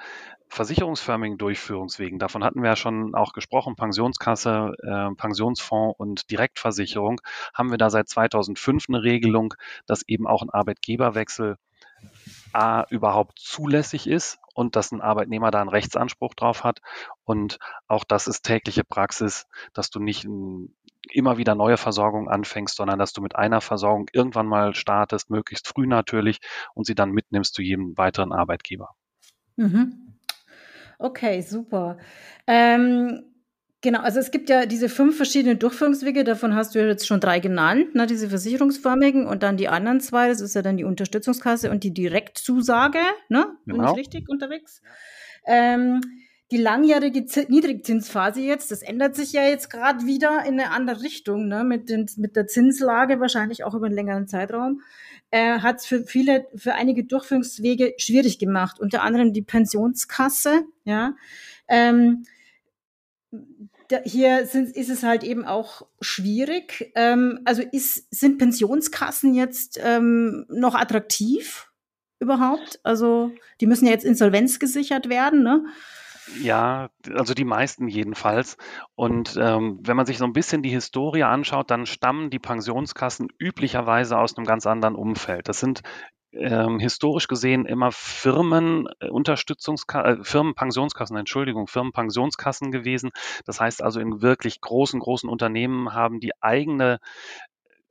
versicherungsförmigen 0.48 1.38
Durchführungswegen, 1.38 2.18
davon 2.18 2.44
hatten 2.44 2.60
wir 2.62 2.68
ja 2.68 2.76
schon 2.76 3.14
auch 3.14 3.32
gesprochen, 3.32 3.76
Pensionskasse, 3.76 4.72
äh, 4.82 5.14
Pensionsfonds 5.16 5.98
und 5.98 6.30
Direktversicherung, 6.30 7.20
haben 7.54 7.70
wir 7.70 7.78
da 7.78 7.88
seit 7.88 8.08
2005 8.08 8.84
eine 8.88 9.02
Regelung, 9.02 9.54
dass 9.86 10.06
eben 10.06 10.26
auch 10.26 10.42
ein 10.42 10.50
Arbeitgeberwechsel 10.50 11.56
A 12.52 12.84
überhaupt 12.90 13.38
zulässig 13.38 14.06
ist 14.06 14.38
und 14.54 14.76
dass 14.76 14.92
ein 14.92 15.00
Arbeitnehmer 15.00 15.50
da 15.50 15.60
einen 15.60 15.68
Rechtsanspruch 15.68 16.34
drauf 16.34 16.64
hat. 16.64 16.80
Und 17.24 17.58
auch 17.88 18.04
das 18.04 18.26
ist 18.26 18.42
tägliche 18.42 18.84
Praxis, 18.84 19.46
dass 19.74 19.90
du 19.90 20.00
nicht 20.00 20.26
immer 21.10 21.38
wieder 21.38 21.54
neue 21.54 21.76
Versorgung 21.76 22.28
anfängst, 22.28 22.76
sondern 22.76 22.98
dass 22.98 23.12
du 23.12 23.20
mit 23.20 23.36
einer 23.36 23.60
Versorgung 23.60 24.08
irgendwann 24.12 24.46
mal 24.46 24.74
startest, 24.74 25.30
möglichst 25.30 25.68
früh 25.68 25.86
natürlich, 25.86 26.40
und 26.74 26.86
sie 26.86 26.94
dann 26.94 27.12
mitnimmst 27.12 27.54
zu 27.54 27.62
jedem 27.62 27.96
weiteren 27.96 28.32
Arbeitgeber. 28.32 28.90
Mhm. 29.56 30.14
Okay, 30.98 31.42
super. 31.42 31.98
Ähm, 32.46 33.24
genau, 33.86 34.00
also 34.00 34.18
es 34.18 34.32
gibt 34.32 34.50
ja 34.50 34.66
diese 34.66 34.88
fünf 34.88 35.16
verschiedenen 35.16 35.60
Durchführungswege, 35.60 36.24
davon 36.24 36.56
hast 36.56 36.74
du 36.74 36.84
jetzt 36.84 37.06
schon 37.06 37.20
drei 37.20 37.38
genannt, 37.38 37.94
ne, 37.94 38.06
diese 38.06 38.28
versicherungsförmigen 38.28 39.26
und 39.26 39.44
dann 39.44 39.56
die 39.56 39.68
anderen 39.68 40.00
zwei, 40.00 40.28
das 40.28 40.40
ist 40.40 40.56
ja 40.56 40.62
dann 40.62 40.76
die 40.76 40.82
Unterstützungskasse 40.82 41.70
und 41.70 41.84
die 41.84 41.94
Direktzusage, 41.94 42.98
ne? 43.28 43.56
Bin 43.64 43.76
genau. 43.76 43.92
ich 43.92 43.98
richtig 43.98 44.28
unterwegs? 44.28 44.82
Ähm, 45.46 46.00
die 46.50 46.56
langjährige 46.56 47.24
Niedrigzinsphase 47.48 48.40
jetzt, 48.40 48.72
das 48.72 48.82
ändert 48.82 49.14
sich 49.14 49.32
ja 49.32 49.42
jetzt 49.42 49.70
gerade 49.70 50.04
wieder 50.04 50.44
in 50.44 50.58
eine 50.58 50.72
andere 50.72 51.02
Richtung, 51.02 51.46
ne, 51.46 51.62
mit, 51.62 51.88
den, 51.88 52.10
mit 52.16 52.34
der 52.34 52.48
Zinslage 52.48 53.20
wahrscheinlich 53.20 53.62
auch 53.62 53.74
über 53.74 53.86
einen 53.86 53.94
längeren 53.94 54.26
Zeitraum, 54.26 54.80
äh, 55.30 55.60
hat 55.60 55.76
es 55.76 55.86
für 55.86 56.02
viele, 56.02 56.48
für 56.56 56.74
einige 56.74 57.04
Durchführungswege 57.04 57.94
schwierig 57.98 58.40
gemacht, 58.40 58.80
unter 58.80 59.04
anderem 59.04 59.32
die 59.32 59.42
Pensionskasse, 59.42 60.64
ja. 60.84 61.14
Ähm, 61.68 62.24
da, 63.88 63.98
hier 64.04 64.46
sind, 64.46 64.74
ist 64.76 64.90
es 64.90 65.02
halt 65.02 65.24
eben 65.24 65.44
auch 65.44 65.86
schwierig. 66.00 66.92
Ähm, 66.94 67.40
also 67.44 67.62
ist, 67.62 68.06
sind 68.14 68.38
Pensionskassen 68.38 69.34
jetzt 69.34 69.78
ähm, 69.82 70.46
noch 70.48 70.74
attraktiv 70.74 71.70
überhaupt? 72.18 72.80
Also 72.82 73.32
die 73.60 73.66
müssen 73.66 73.86
ja 73.86 73.92
jetzt 73.92 74.04
insolvenzgesichert 74.04 75.08
werden, 75.08 75.42
ne? 75.42 75.64
Ja, 76.40 76.90
also 77.14 77.34
die 77.34 77.44
meisten 77.44 77.86
jedenfalls. 77.86 78.56
Und 78.96 79.36
ähm, 79.40 79.78
wenn 79.82 79.96
man 79.96 80.06
sich 80.06 80.18
so 80.18 80.24
ein 80.24 80.32
bisschen 80.32 80.62
die 80.62 80.70
Historie 80.70 81.22
anschaut, 81.22 81.70
dann 81.70 81.86
stammen 81.86 82.30
die 82.30 82.40
Pensionskassen 82.40 83.28
üblicherweise 83.38 84.18
aus 84.18 84.36
einem 84.36 84.46
ganz 84.46 84.66
anderen 84.66 84.96
Umfeld. 84.96 85.48
Das 85.48 85.60
sind 85.60 85.82
ähm, 86.38 86.78
historisch 86.78 87.28
gesehen 87.28 87.66
immer 87.66 87.92
Firmen, 87.92 88.88
äh, 89.00 89.08
äh, 89.08 90.16
Firmenpensionskassen, 90.22 91.16
Entschuldigung, 91.16 91.66
Firmenpensionskassen 91.66 92.70
gewesen. 92.70 93.10
Das 93.44 93.60
heißt 93.60 93.82
also 93.82 94.00
in 94.00 94.22
wirklich 94.22 94.60
großen, 94.60 95.00
großen 95.00 95.28
Unternehmen 95.28 95.92
haben 95.92 96.20
die 96.20 96.32
eigene 96.40 96.98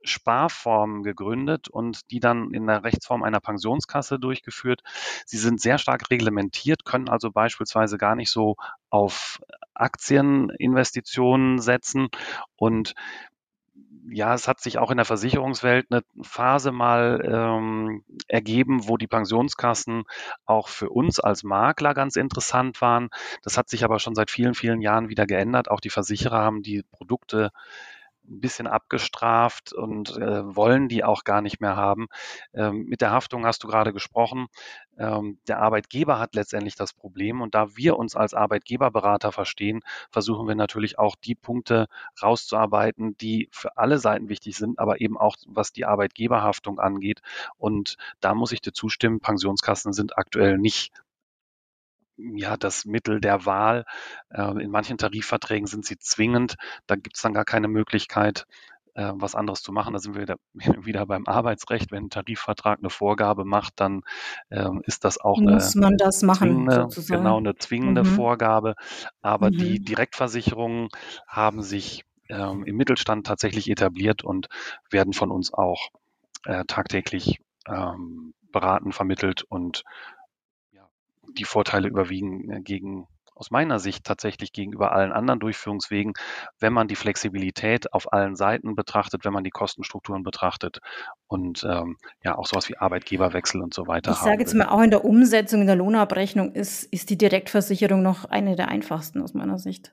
Sparformen 0.08 1.02
gegründet 1.02 1.68
und 1.68 2.10
die 2.10 2.20
dann 2.20 2.52
in 2.52 2.66
der 2.66 2.84
Rechtsform 2.84 3.22
einer 3.22 3.40
Pensionskasse 3.40 4.18
durchgeführt. 4.18 4.82
Sie 5.24 5.38
sind 5.38 5.60
sehr 5.60 5.78
stark 5.78 6.10
reglementiert, 6.10 6.84
können 6.84 7.08
also 7.08 7.30
beispielsweise 7.30 7.98
gar 7.98 8.14
nicht 8.14 8.30
so 8.30 8.56
auf 8.88 9.40
Aktieninvestitionen 9.74 11.58
setzen 11.58 12.08
und 12.56 12.94
ja, 14.10 14.34
es 14.34 14.48
hat 14.48 14.60
sich 14.60 14.78
auch 14.78 14.90
in 14.90 14.96
der 14.96 15.06
Versicherungswelt 15.06 15.86
eine 15.90 16.02
Phase 16.22 16.72
mal 16.72 17.22
ähm, 17.24 18.04
ergeben, 18.28 18.88
wo 18.88 18.96
die 18.96 19.06
Pensionskassen 19.06 20.04
auch 20.44 20.68
für 20.68 20.90
uns 20.90 21.20
als 21.20 21.42
Makler 21.42 21.94
ganz 21.94 22.16
interessant 22.16 22.80
waren. 22.80 23.08
Das 23.42 23.58
hat 23.58 23.68
sich 23.68 23.84
aber 23.84 23.98
schon 23.98 24.14
seit 24.14 24.30
vielen, 24.30 24.54
vielen 24.54 24.80
Jahren 24.80 25.08
wieder 25.08 25.26
geändert. 25.26 25.70
Auch 25.70 25.80
die 25.80 25.90
Versicherer 25.90 26.38
haben 26.38 26.62
die 26.62 26.82
Produkte 26.82 27.50
ein 28.28 28.40
bisschen 28.40 28.66
abgestraft 28.66 29.72
und 29.72 30.16
äh, 30.16 30.56
wollen 30.56 30.88
die 30.88 31.04
auch 31.04 31.24
gar 31.24 31.40
nicht 31.40 31.60
mehr 31.60 31.76
haben. 31.76 32.06
Ähm, 32.54 32.84
mit 32.86 33.00
der 33.00 33.10
Haftung 33.10 33.46
hast 33.46 33.64
du 33.64 33.68
gerade 33.68 33.92
gesprochen. 33.92 34.46
Ähm, 34.98 35.38
der 35.48 35.58
Arbeitgeber 35.60 36.18
hat 36.18 36.34
letztendlich 36.34 36.74
das 36.74 36.92
Problem 36.92 37.40
und 37.40 37.54
da 37.54 37.76
wir 37.76 37.96
uns 37.98 38.16
als 38.16 38.34
Arbeitgeberberater 38.34 39.32
verstehen, 39.32 39.80
versuchen 40.10 40.48
wir 40.48 40.54
natürlich 40.54 40.98
auch 40.98 41.16
die 41.16 41.34
Punkte 41.34 41.86
rauszuarbeiten, 42.22 43.16
die 43.18 43.48
für 43.52 43.76
alle 43.76 43.98
Seiten 43.98 44.28
wichtig 44.28 44.56
sind, 44.56 44.78
aber 44.78 45.00
eben 45.00 45.16
auch 45.18 45.36
was 45.46 45.72
die 45.72 45.84
Arbeitgeberhaftung 45.84 46.78
angeht. 46.78 47.20
Und 47.58 47.96
da 48.20 48.34
muss 48.34 48.52
ich 48.52 48.60
dir 48.60 48.72
zustimmen, 48.72 49.20
Pensionskassen 49.20 49.92
sind 49.92 50.16
aktuell 50.18 50.58
nicht 50.58 50.92
ja 52.16 52.56
das 52.56 52.84
Mittel 52.84 53.20
der 53.20 53.46
Wahl. 53.46 53.84
Äh, 54.30 54.62
in 54.62 54.70
manchen 54.70 54.98
Tarifverträgen 54.98 55.66
sind 55.66 55.84
sie 55.86 55.98
zwingend. 55.98 56.56
Da 56.86 56.96
gibt 56.96 57.16
es 57.16 57.22
dann 57.22 57.34
gar 57.34 57.44
keine 57.44 57.68
Möglichkeit, 57.68 58.46
äh, 58.94 59.12
was 59.14 59.34
anderes 59.34 59.62
zu 59.62 59.72
machen. 59.72 59.92
Da 59.94 59.98
sind 60.00 60.14
wir 60.14 60.22
wieder, 60.22 60.36
wieder 60.86 61.06
beim 61.06 61.26
Arbeitsrecht. 61.26 61.92
Wenn 61.92 62.04
ein 62.06 62.10
Tarifvertrag 62.10 62.78
eine 62.78 62.90
Vorgabe 62.90 63.44
macht, 63.44 63.74
dann 63.76 64.02
äh, 64.50 64.68
ist 64.84 65.04
das 65.04 65.18
auch 65.18 65.42
Muss 65.42 65.74
eine 65.74 65.74
man 65.74 65.96
das 65.98 66.22
machen, 66.22 66.68
zwingende, 66.68 66.88
genau 67.06 67.38
eine 67.38 67.56
zwingende 67.56 68.02
Mhm. 68.02 68.04
Vorgabe. 68.04 68.74
Aber 69.22 69.50
die 69.50 69.78
Mhm. 69.78 69.84
Direktversicherungen 69.84 70.88
haben 71.28 71.62
sich 71.62 72.04
ähm, 72.28 72.64
im 72.64 72.76
Mittelstand 72.76 73.26
tatsächlich 73.26 73.70
etabliert 73.70 74.24
und 74.24 74.48
werden 74.90 75.12
von 75.12 75.30
uns 75.30 75.52
auch 75.52 75.90
äh, 76.44 76.64
tagtäglich 76.66 77.40
ähm, 77.68 78.34
beraten, 78.52 78.92
vermittelt 78.92 79.42
und 79.48 79.84
die 81.38 81.44
Vorteile 81.44 81.88
überwiegen 81.88 82.50
äh, 82.50 82.60
gegen 82.60 83.06
aus 83.36 83.50
meiner 83.50 83.78
Sicht 83.78 84.04
tatsächlich 84.04 84.52
gegenüber 84.52 84.92
allen 84.92 85.12
anderen 85.12 85.38
Durchführungswegen, 85.38 86.14
wenn 86.58 86.72
man 86.72 86.88
die 86.88 86.96
Flexibilität 86.96 87.92
auf 87.92 88.12
allen 88.12 88.34
Seiten 88.34 88.74
betrachtet, 88.74 89.24
wenn 89.24 89.32
man 89.32 89.44
die 89.44 89.50
Kostenstrukturen 89.50 90.22
betrachtet 90.22 90.80
und 91.26 91.62
ähm, 91.68 91.98
ja 92.24 92.36
auch 92.36 92.46
sowas 92.46 92.68
wie 92.68 92.78
Arbeitgeberwechsel 92.78 93.60
und 93.60 93.74
so 93.74 93.86
weiter 93.86 94.12
Ich 94.12 94.18
sage 94.18 94.40
jetzt 94.40 94.54
mal, 94.54 94.68
auch 94.68 94.80
in 94.80 94.90
der 94.90 95.04
Umsetzung, 95.04 95.60
in 95.60 95.66
der 95.66 95.76
Lohnabrechnung 95.76 96.52
ist, 96.52 96.84
ist 96.84 97.10
die 97.10 97.18
Direktversicherung 97.18 98.02
noch 98.02 98.24
eine 98.24 98.56
der 98.56 98.68
einfachsten 98.68 99.20
aus 99.20 99.34
meiner 99.34 99.58
Sicht. 99.58 99.92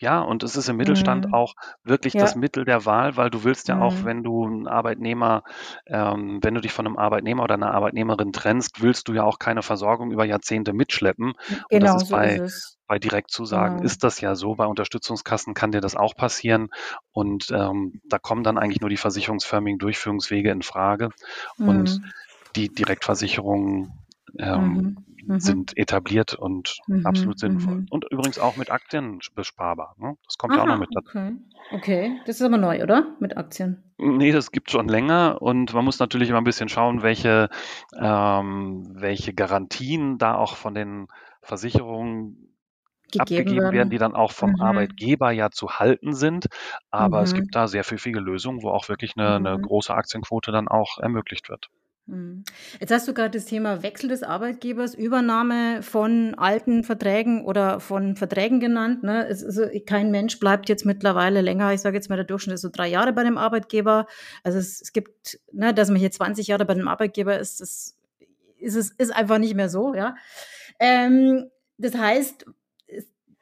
Ja, 0.00 0.20
und 0.22 0.42
es 0.42 0.56
ist 0.56 0.68
im 0.68 0.76
Mittelstand 0.76 1.26
Mhm. 1.26 1.32
auch 1.32 1.54
wirklich 1.84 2.16
das 2.16 2.34
Ja. 2.34 2.34
Mittel 2.34 2.64
der 2.64 2.84
Wahl, 2.84 3.16
weil 3.16 3.30
du 3.30 3.44
willst 3.44 3.68
ja 3.68 3.78
auch, 3.78 4.02
Mhm. 4.02 4.04
wenn 4.04 4.24
du 4.24 4.44
'n 4.44 4.66
Arbeitnehmer 4.66 5.44
ähm, 5.86 6.40
wenn 6.42 6.54
du 6.54 6.60
dich 6.60 6.72
von 6.72 6.86
einem 6.86 6.96
Arbeitnehmer 6.96 7.44
oder 7.44 7.54
einer 7.54 7.72
Arbeitnehmerin 7.72 8.32
trennst, 8.32 8.82
willst 8.82 9.06
du 9.08 9.12
ja 9.14 9.22
auch 9.22 9.38
keine 9.38 9.62
Versorgung 9.62 10.10
über 10.10 10.24
Jahrzehnte 10.24 10.72
mitschleppen. 10.72 11.34
Und 11.70 11.82
das 11.84 11.94
Genau, 11.94 11.94
ist 11.94 12.04
so 12.04 12.20
ist 12.20 12.36
bei 12.36 12.40
es. 12.40 12.76
bei 12.86 12.98
Direktzusagen 12.98 13.78
Genau. 13.78 13.80
ist 13.80 14.02
das 14.04 14.20
ja 14.20 14.34
so. 14.34 14.56
Bei 14.56 14.66
Unterstützungskassen 14.66 15.54
kann 15.54 15.70
dir 15.72 15.80
das 15.80 15.94
auch 15.96 16.16
passieren. 16.16 16.68
Und 17.12 17.50
ähm, 17.50 18.00
da 18.08 18.18
kommen 18.18 18.42
dann 18.42 18.58
eigentlich 18.58 18.80
nur 18.80 18.90
die 18.90 18.96
versicherungsförmigen 18.98 19.78
Durchführungswege 19.78 20.50
in 20.50 20.60
Frage. 20.62 21.10
Und 21.62 21.98
Mhm. 21.98 22.14
die 22.56 22.68
Direktversicherungen 22.74 23.92
ähm, 24.38 24.96
Mhm. 25.26 25.38
Sind 25.38 25.76
etabliert 25.76 26.34
und 26.34 26.78
Mhm. 26.86 27.02
absolut 27.02 27.38
sinnvoll. 27.38 27.82
Mhm. 27.82 27.88
Und 27.90 28.04
übrigens 28.10 28.38
auch 28.38 28.56
mit 28.56 28.70
Aktien 28.70 29.20
besparbar. 29.34 29.94
Ne? 29.98 30.16
Das 30.26 30.38
kommt 30.38 30.56
ja 30.56 30.62
auch 30.62 30.66
noch 30.68 30.76
Aha, 30.76 30.78
mit 30.78 30.90
dazu. 30.94 31.08
okay. 31.10 31.36
Okay, 31.70 32.22
das 32.24 32.36
ist 32.36 32.42
aber 32.46 32.56
neu, 32.56 32.82
oder? 32.82 33.14
Mit 33.20 33.36
Aktien. 33.36 33.94
Nee, 33.98 34.32
das 34.32 34.50
gibt 34.50 34.70
schon 34.72 34.88
länger 34.88 35.40
und 35.40 35.72
man 35.72 35.84
muss 35.84 36.00
natürlich 36.00 36.28
immer 36.28 36.38
ein 36.38 36.44
bisschen 36.44 36.68
schauen, 36.68 37.02
welche, 37.02 37.48
ähm, 37.96 38.88
welche 38.92 39.32
Garantien 39.34 40.18
da 40.18 40.34
auch 40.36 40.56
von 40.56 40.74
den 40.74 41.06
Versicherungen 41.42 42.56
Gegeben 43.12 43.18
abgegeben 43.18 43.72
werden, 43.72 43.90
die 43.90 43.98
dann 43.98 44.14
auch 44.16 44.32
vom 44.32 44.56
Mhm. 44.56 44.58
Arbeitgeber 44.58 45.32
ja 45.32 45.50
zu 45.50 45.78
halten 45.80 46.14
sind. 46.14 46.46
Aber 46.90 47.22
es 47.22 47.32
Mhm. 47.32 47.34
gibt 47.34 47.54
da 47.56 47.68
sehr 47.68 47.84
pfiffige 47.84 48.20
Lösungen, 48.20 48.62
wo 48.62 48.70
auch 48.70 48.88
wirklich 48.88 49.14
eine, 49.16 49.36
eine 49.36 49.58
Mhm. 49.58 49.60
große 49.60 49.94
Aktienquote 49.94 50.52
dann 50.52 50.68
auch 50.68 50.98
ermöglicht 50.98 51.48
wird. 51.50 51.70
Mhm. 52.06 52.44
Jetzt 52.80 52.92
hast 52.92 53.08
du 53.08 53.14
gerade 53.14 53.38
das 53.38 53.46
Thema 53.46 53.82
Wechsel 53.82 54.08
des 54.08 54.22
Arbeitgebers, 54.22 54.94
Übernahme 54.94 55.82
von 55.82 56.34
alten 56.34 56.84
Verträgen 56.84 57.44
oder 57.46 57.80
von 57.80 58.16
Verträgen 58.16 58.60
genannt. 58.60 59.02
Ne? 59.02 59.26
Es, 59.26 59.42
also 59.42 59.66
kein 59.86 60.10
Mensch 60.10 60.38
bleibt 60.38 60.68
jetzt 60.68 60.84
mittlerweile 60.84 61.40
länger. 61.40 61.72
Ich 61.72 61.80
sage 61.80 61.96
jetzt 61.96 62.10
mal, 62.10 62.16
der 62.16 62.26
Durchschnitt 62.26 62.56
ist 62.56 62.60
so 62.60 62.68
drei 62.70 62.88
Jahre 62.88 63.14
bei 63.14 63.24
dem 63.24 63.38
Arbeitgeber. 63.38 64.06
Also 64.42 64.58
es, 64.58 64.82
es 64.82 64.92
gibt, 64.92 65.40
ne, 65.52 65.72
dass 65.72 65.88
man 65.88 65.98
hier 65.98 66.10
20 66.10 66.46
Jahre 66.46 66.66
bei 66.66 66.74
dem 66.74 66.88
Arbeitgeber 66.88 67.38
ist, 67.38 67.60
das 67.60 67.96
ist, 68.58 68.76
es, 68.76 68.90
ist 68.90 69.14
einfach 69.14 69.38
nicht 69.38 69.54
mehr 69.54 69.70
so. 69.70 69.94
Ja? 69.94 70.14
Ähm, 70.78 71.50
das 71.78 71.94
heißt, 71.94 72.44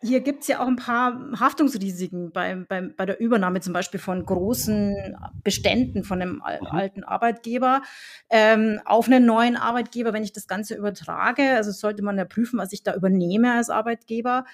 hier 0.02 0.20
gibt 0.20 0.42
es 0.42 0.48
ja 0.48 0.60
auch 0.62 0.66
ein 0.66 0.76
paar 0.76 1.18
Haftungsrisiken 1.38 2.32
bei, 2.32 2.54
bei, 2.68 2.82
bei 2.82 3.06
der 3.06 3.20
Übernahme 3.20 3.60
zum 3.60 3.72
Beispiel 3.72 4.00
von 4.00 4.24
großen 4.24 5.16
Beständen 5.44 6.04
von 6.04 6.20
einem 6.22 6.42
Mhm. 6.60 6.66
alten 6.70 7.04
Arbeitgeber 7.04 7.82
ähm, 8.30 8.80
auf 8.84 9.06
einen 9.06 9.24
neuen 9.26 9.56
Arbeitgeber, 9.56 10.12
wenn 10.12 10.24
ich 10.24 10.32
das 10.32 10.46
Ganze 10.48 10.74
übertrage. 10.76 11.42
Also 11.56 11.70
sollte 11.70 12.02
man 12.02 12.18
ja 12.18 12.24
prüfen, 12.24 12.58
was 12.58 12.72
ich 12.72 12.82
da 12.82 12.94
übernehme 12.94 13.52
als 13.54 13.70
Arbeitgeber. 13.70 14.44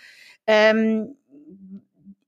Ähm, 0.47 1.17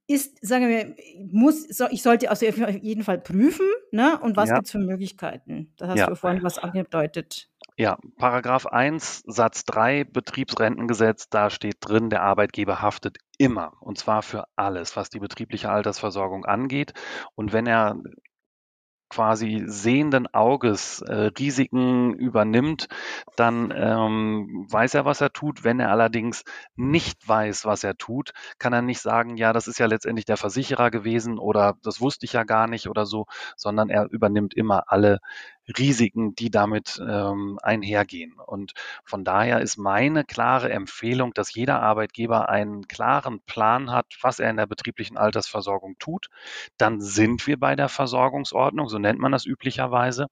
ist, 0.06 0.44
sagen 0.44 0.68
wir, 0.68 0.96
muss, 1.30 1.62
so, 1.68 1.86
ich 1.90 2.02
sollte 2.02 2.30
also 2.30 2.46
auf 2.46 2.58
jeden 2.82 3.04
Fall 3.04 3.18
prüfen, 3.18 3.66
ne? 3.92 4.18
Und 4.20 4.36
was 4.36 4.48
Ja. 4.48 4.54
gibt 4.54 4.66
es 4.66 4.72
für 4.72 4.78
Möglichkeiten? 4.78 5.72
Da 5.76 5.86
hast 5.88 6.00
Ja. 6.00 6.06
du 6.08 6.16
vorhin 6.16 6.42
was 6.42 6.58
angedeutet. 6.58 7.49
Ja, 7.80 7.96
Paragraph 8.18 8.66
1 8.66 9.22
Satz 9.26 9.64
3 9.64 10.04
Betriebsrentengesetz, 10.04 11.30
da 11.30 11.48
steht 11.48 11.76
drin, 11.80 12.10
der 12.10 12.20
Arbeitgeber 12.20 12.82
haftet 12.82 13.16
immer 13.38 13.72
und 13.80 13.96
zwar 13.96 14.20
für 14.20 14.44
alles, 14.54 14.96
was 14.96 15.08
die 15.08 15.18
betriebliche 15.18 15.70
Altersversorgung 15.70 16.44
angeht. 16.44 16.92
Und 17.36 17.54
wenn 17.54 17.66
er 17.66 17.96
quasi 19.08 19.64
sehenden 19.66 20.32
Auges 20.32 21.02
äh, 21.02 21.30
Risiken 21.38 22.14
übernimmt, 22.14 22.86
dann 23.36 23.72
ähm, 23.74 24.66
weiß 24.70 24.94
er, 24.94 25.04
was 25.04 25.20
er 25.20 25.32
tut. 25.32 25.64
Wenn 25.64 25.80
er 25.80 25.90
allerdings 25.90 26.44
nicht 26.76 27.26
weiß, 27.26 27.64
was 27.64 27.82
er 27.82 27.96
tut, 27.96 28.30
kann 28.58 28.72
er 28.72 28.82
nicht 28.82 29.00
sagen, 29.00 29.36
ja, 29.36 29.52
das 29.52 29.68
ist 29.68 29.78
ja 29.78 29.86
letztendlich 29.86 30.26
der 30.26 30.36
Versicherer 30.36 30.90
gewesen 30.90 31.38
oder 31.38 31.74
das 31.82 32.00
wusste 32.00 32.24
ich 32.24 32.34
ja 32.34 32.44
gar 32.44 32.68
nicht 32.68 32.88
oder 32.88 33.04
so, 33.04 33.26
sondern 33.56 33.90
er 33.90 34.06
übernimmt 34.10 34.54
immer 34.54 34.84
alle 34.86 35.18
Risiken, 35.78 36.34
die 36.34 36.50
damit 36.50 37.00
ähm, 37.06 37.58
einhergehen. 37.62 38.34
Und 38.46 38.72
von 39.04 39.24
daher 39.24 39.60
ist 39.60 39.76
meine 39.76 40.24
klare 40.24 40.70
Empfehlung, 40.70 41.32
dass 41.34 41.54
jeder 41.54 41.80
Arbeitgeber 41.80 42.48
einen 42.48 42.88
klaren 42.88 43.40
Plan 43.42 43.90
hat, 43.90 44.06
was 44.22 44.38
er 44.38 44.50
in 44.50 44.56
der 44.56 44.66
betrieblichen 44.66 45.16
Altersversorgung 45.16 45.96
tut. 45.98 46.28
Dann 46.76 47.00
sind 47.00 47.46
wir 47.46 47.58
bei 47.58 47.76
der 47.76 47.88
Versorgungsordnung, 47.88 48.88
so 48.88 48.98
nennt 48.98 49.18
man 49.20 49.32
das 49.32 49.46
üblicherweise. 49.46 50.26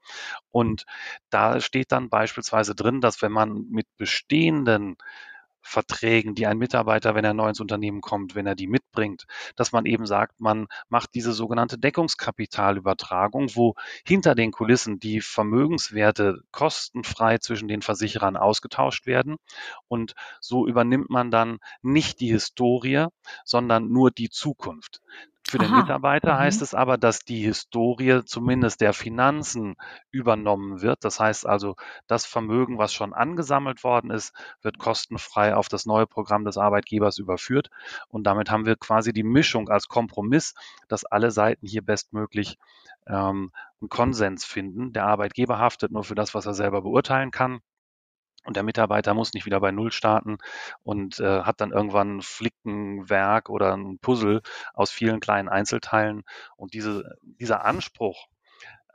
Und 0.51 0.85
da 1.31 1.61
steht 1.61 1.92
dann 1.92 2.09
beispielsweise 2.09 2.74
drin, 2.74 3.01
dass 3.01 3.22
wenn 3.22 3.33
man 3.33 3.66
mit 3.70 3.87
bestehenden 3.96 4.96
Verträgen, 5.68 6.35
die 6.35 6.46
ein 6.46 6.59
Mitarbeiter, 6.59 7.14
wenn 7.14 7.24
er 7.24 7.35
neu 7.35 7.48
ins 7.48 7.61
Unternehmen 7.61 8.00
kommt, 8.00 8.35
wenn 8.35 8.46
er 8.46 8.54
die 8.54 8.66
mitbringt, 8.66 9.26
dass 9.57 9.72
man 9.72 9.87
eben 9.87 10.07
sagt, 10.07 10.40
man 10.40 10.66
macht 10.88 11.14
diese 11.14 11.33
sogenannte 11.33 11.78
Deckungskapitalübertragung, 11.78 13.54
wo 13.54 13.74
hinter 14.07 14.35
den 14.35 14.50
Kulissen 14.50 14.98
die 14.98 15.20
Vermögenswerte 15.20 16.40
kostenfrei 16.50 17.38
zwischen 17.38 17.68
den 17.68 17.83
Versicherern 17.83 18.37
ausgetauscht 18.37 19.07
werden. 19.07 19.37
Und 19.88 20.14
so 20.40 20.66
übernimmt 20.66 21.11
man 21.11 21.31
dann 21.31 21.59
nicht 21.83 22.20
die 22.20 22.31
Historie, 22.31 23.07
sondern 23.44 23.88
nur 23.88 24.11
die 24.11 24.31
Zukunft. 24.31 25.00
Für 25.48 25.58
den 25.58 25.72
Aha. 25.72 25.74
Mitarbeiter 25.74 26.37
Mhm. 26.37 26.38
heißt 26.38 26.62
es 26.62 26.74
aber, 26.74 26.96
dass 26.98 27.20
die 27.20 27.42
Historie 27.42 28.22
zumindest 28.24 28.80
der 28.80 28.92
Finanzen 28.92 29.76
übernommen 30.11 30.82
wird. 30.82 31.04
Das 31.04 31.18
heißt 31.20 31.46
also, 31.46 31.74
das 32.06 32.26
Vermögen, 32.26 32.78
was 32.78 32.92
schon 32.92 33.14
angesammelt 33.14 33.82
worden 33.82 34.11
ist, 34.11 34.32
wird 34.62 34.78
kostenfrei 34.78 35.54
auf 35.56 35.68
das 35.68 35.87
neue 35.87 36.06
Programm 36.06 36.44
des 36.44 36.58
Arbeitgebers 36.58 37.18
überführt. 37.18 37.70
Und 38.08 38.24
damit 38.24 38.50
haben 38.50 38.66
wir 38.66 38.76
quasi 38.76 39.12
die 39.12 39.24
Mischung 39.24 39.68
als 39.70 39.88
Kompromiss, 39.88 40.54
dass 40.88 41.04
alle 41.04 41.30
Seiten 41.32 41.66
hier 41.66 41.82
bestmöglich 41.82 42.58
ähm, 43.06 43.50
einen 43.80 43.88
Konsens 43.88 44.44
finden. 44.44 44.92
Der 44.92 45.06
Arbeitgeber 45.06 45.58
haftet 45.58 45.90
nur 45.92 46.04
für 46.04 46.14
das, 46.14 46.34
was 46.34 46.46
er 46.46 46.54
selber 46.54 46.82
beurteilen 46.82 47.30
kann. 47.30 47.61
Und 48.48 48.56
der 48.56 48.62
Mitarbeiter 48.62 49.12
muss 49.12 49.34
nicht 49.34 49.44
wieder 49.44 49.61
bei 49.61 49.72
Null 49.72 49.92
starten 49.92 50.38
und 50.82 51.20
äh, 51.20 51.42
hat 51.42 51.61
dann 51.61 51.70
irgendwann 51.70 52.16
ein 52.16 52.22
Flickenwerk 52.22 53.50
oder 53.50 53.76
ein 53.76 53.98
Puzzle 53.98 54.40
aus 54.72 54.90
vielen 54.90 55.20
kleinen 55.20 55.50
Einzelteilen. 55.50 56.22
Und 56.56 56.72
diese, 56.72 57.18
dieser 57.20 57.66
Anspruch 57.66 58.26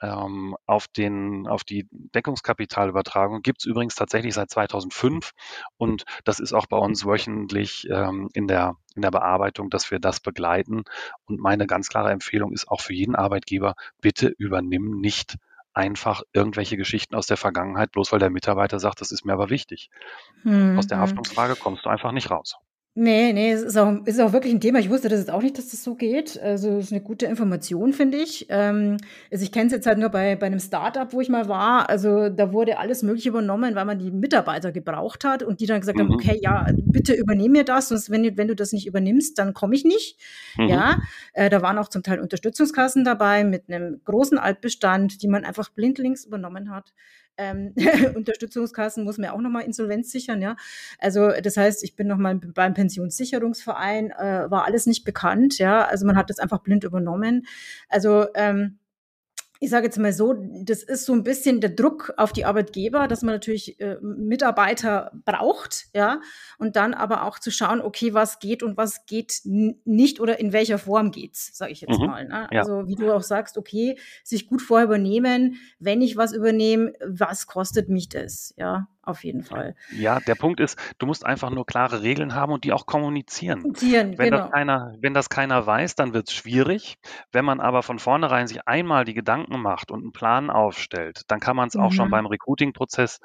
ähm, 0.02 0.56
auf, 0.66 0.88
den, 0.88 1.46
auf 1.46 1.64
die 1.64 1.88
Deckungskapitalübertragung 1.92 3.44
gibt 3.44 3.60
es 3.60 3.66
übrigens 3.66 3.94
tatsächlich 3.94 4.34
seit 4.34 4.50
2005. 4.50 5.34
Und 5.78 6.06
das 6.24 6.40
ist 6.40 6.54
auch 6.54 6.66
bei 6.66 6.78
uns 6.78 7.06
wöchentlich 7.06 7.88
ähm, 7.92 8.30
in, 8.34 8.48
der, 8.48 8.78
in 8.96 9.04
der 9.04 9.12
Bearbeitung, 9.12 9.70
dass 9.70 9.92
wir 9.92 10.00
das 10.00 10.20
begleiten. 10.20 10.84
Und 11.26 11.40
meine 11.40 11.68
ganz 11.68 11.90
klare 11.90 12.10
Empfehlung 12.10 12.54
ist 12.54 12.70
auch 12.70 12.82
für 12.82 12.96
jeden 12.96 13.16
Arbeitgeber, 13.16 13.76
bitte 14.02 14.30
übernimm 14.30 15.00
nicht 15.00 15.38
einfach 15.74 16.22
irgendwelche 16.34 16.78
Geschichten 16.78 17.16
aus 17.16 17.28
der 17.28 17.38
Vergangenheit, 17.38 17.92
bloß 17.92 18.12
weil 18.12 18.20
der 18.20 18.30
Mitarbeiter 18.30 18.80
sagt, 18.80 19.02
das 19.02 19.12
ist 19.12 19.26
mir 19.26 19.34
aber 19.34 19.50
wichtig. 19.50 19.90
Mhm. 20.44 20.78
Aus 20.78 20.88
der 20.88 21.00
Haftungsfrage 21.00 21.56
kommst 21.56 21.86
du 21.86 21.90
einfach 21.90 22.12
nicht 22.12 22.30
raus. 22.30 22.58
Nee, 22.96 23.34
nee, 23.34 23.52
es 23.52 23.64
ist 23.64 23.76
auch, 23.76 24.06
ist 24.06 24.22
auch 24.22 24.34
wirklich 24.34 24.54
ein 24.54 24.62
Thema. 24.62 24.78
Ich 24.78 24.88
wusste 24.92 25.10
das 25.10 25.18
jetzt 25.18 25.32
auch 25.32 25.42
nicht, 25.42 25.58
dass 25.58 25.70
das 25.70 25.84
so 25.84 25.96
geht. 25.96 26.40
Also 26.40 26.78
es 26.78 26.86
ist 26.86 26.92
eine 26.92 27.02
gute 27.02 27.26
Information, 27.26 27.92
finde 27.92 28.20
ich. 28.20 28.46
Ähm, 28.50 28.98
also 29.32 29.44
ich 29.44 29.52
kenne 29.52 29.66
es 29.66 29.72
jetzt 29.74 29.88
halt 29.88 29.98
nur 29.98 30.10
bei, 30.10 30.36
bei 30.36 30.46
einem 30.46 30.60
Startup, 30.60 31.12
wo 31.12 31.20
ich 31.20 31.28
mal 31.28 31.50
war. 31.50 31.90
Also 31.90 32.30
da 32.30 32.54
wurde 32.54 32.78
alles 32.78 33.02
Mögliche 33.02 33.30
übernommen, 33.30 33.74
weil 33.74 33.86
man 33.86 33.98
die 33.98 34.12
Mitarbeiter 34.12 34.72
gebraucht 34.72 35.24
hat 35.24 35.42
und 35.42 35.60
die 35.60 35.66
dann 35.66 35.80
gesagt 35.80 35.98
haben, 36.00 36.10
Mhm. 36.10 36.14
okay, 36.14 36.38
ja, 36.40 36.68
bitte 36.86 37.14
übernehm 37.16 37.54
mir 37.54 37.64
das, 37.64 37.90
sonst 37.90 38.12
wenn, 38.12 38.22
du- 38.22 38.38
wenn 38.38 38.48
du 38.48 38.56
das 38.56 38.72
nicht 38.74 38.86
übernimmst, 38.86 39.40
dann 39.40 39.56
komme 39.56 39.74
ich 39.74 39.84
nicht. 39.86 40.20
Mhm. 40.60 40.68
Ja, 40.68 41.00
äh, 41.34 41.50
da 41.50 41.64
waren 41.64 41.80
auch 41.80 41.88
zum 41.90 42.04
Teil 42.04 42.20
Unterstützungskassen 42.20 43.04
dabei 43.04 43.44
mit 43.44 43.70
einem 43.70 44.02
großen 44.06 44.38
Altbestand, 44.38 45.24
die 45.24 45.28
man 45.28 45.46
einfach 45.46 45.70
blindlings 45.72 46.26
übernommen 46.26 46.70
hat. 46.70 46.94
Ähm, 47.38 47.74
Unterstützungskassen 48.16 49.04
muss 49.04 49.18
man 49.18 49.30
auch 49.32 49.42
nochmal 49.42 49.64
Insolvenz 49.64 50.12
sichern, 50.12 50.42
ja. 50.42 50.56
Also 51.00 51.30
das 51.42 51.58
heißt, 51.58 51.84
ich 51.84 51.96
bin 51.96 52.08
nochmal 52.08 52.36
beim 52.36 52.74
Pensionssicherungsverein, 52.74 54.12
äh, 54.12 54.52
war 54.52 54.66
alles 54.66 54.86
nicht 54.86 55.04
bekannt, 55.04 55.58
ja. 55.58 55.86
Also 55.86 56.06
man 56.06 56.16
hat 56.18 56.30
das 56.30 56.40
einfach 56.40 56.60
blind 56.60 56.84
übernommen. 56.84 57.46
Also 57.90 58.28
ähm, 58.36 58.80
ich 59.64 59.70
sage 59.70 59.86
jetzt 59.86 59.98
mal 59.98 60.12
so, 60.12 60.36
das 60.66 60.84
ist 60.84 61.06
so 61.06 61.14
ein 61.14 61.24
bisschen 61.24 61.62
der 61.62 61.70
Druck 61.70 62.14
auf 62.18 62.34
die 62.34 62.44
Arbeitgeber, 62.44 63.08
dass 63.08 63.22
man 63.22 63.34
natürlich 63.34 63.80
äh, 63.80 63.98
Mitarbeiter 64.02 65.14
braucht, 65.24 65.86
ja, 65.96 66.20
und 66.58 66.76
dann 66.76 66.94
aber 66.94 67.24
auch 67.24 67.40
zu 67.40 67.50
schauen, 67.50 67.80
okay, 67.80 68.14
was 68.14 68.40
geht 68.40 68.62
und 68.62 68.76
was 68.76 69.06
geht 69.06 69.40
nicht 69.46 70.20
oder 70.20 70.38
in 70.40 70.52
welcher 70.52 70.80
Form 70.80 71.12
geht's, 71.12 71.58
sage 71.58 71.72
ich 71.72 71.80
jetzt 71.80 71.98
mhm, 71.98 72.08
mal. 72.08 72.28
Ne? 72.28 72.48
Ja. 72.52 72.60
Also 72.60 72.88
wie 72.88 72.96
du 72.96 73.14
auch 73.14 73.24
sagst, 73.24 73.58
okay, 73.58 73.98
sich 74.22 74.48
gut 74.48 74.62
vorher 74.62 74.86
übernehmen, 74.86 75.56
wenn 75.80 76.02
ich 76.02 76.18
was 76.18 76.34
übernehme, 76.34 76.92
was 77.06 77.48
kostet 77.48 77.88
mich 77.88 78.10
das, 78.10 78.54
ja 78.58 78.90
auf 79.04 79.24
jeden 79.24 79.44
Fall. 79.44 79.76
Ja, 79.92 80.20
der 80.22 80.36
Punkt 80.36 80.60
ist, 80.60 80.80
du 80.98 81.06
musst 81.06 81.26
einfach 81.26 81.50
nur 81.50 81.66
klare 81.66 82.02
Regeln 82.04 82.36
haben 82.36 82.54
und 82.54 82.64
die 82.64 82.72
auch 82.72 82.86
kommunizieren. 82.86 83.62
kommunizieren 83.62 84.18
wenn, 84.18 84.32
genau. 84.32 84.44
das 84.44 84.52
keiner, 84.52 84.96
wenn 85.00 85.14
das 85.14 85.30
keiner 85.30 85.66
weiß, 85.66 85.96
dann 85.96 86.14
wird 86.14 86.30
es 86.30 86.34
schwierig. 86.34 86.98
Wenn 87.32 87.44
man 87.44 87.60
aber 87.60 87.84
von 87.84 88.00
vornherein 88.00 88.48
sich 88.48 88.68
einmal 88.68 89.04
die 89.04 89.14
Gedanken 89.14 89.62
macht 89.62 89.92
und 89.92 90.02
einen 90.02 90.14
Plan 90.14 90.50
aufstellt, 90.50 91.24
dann 91.28 91.40
kann 91.40 91.56
man 91.56 91.68
es 91.68 91.76
mhm. 91.76 91.82
auch 91.82 91.92
schon 91.92 92.08
mhm. 92.08 92.12
beim 92.12 92.26
Recruiting-Prozess 92.28 93.20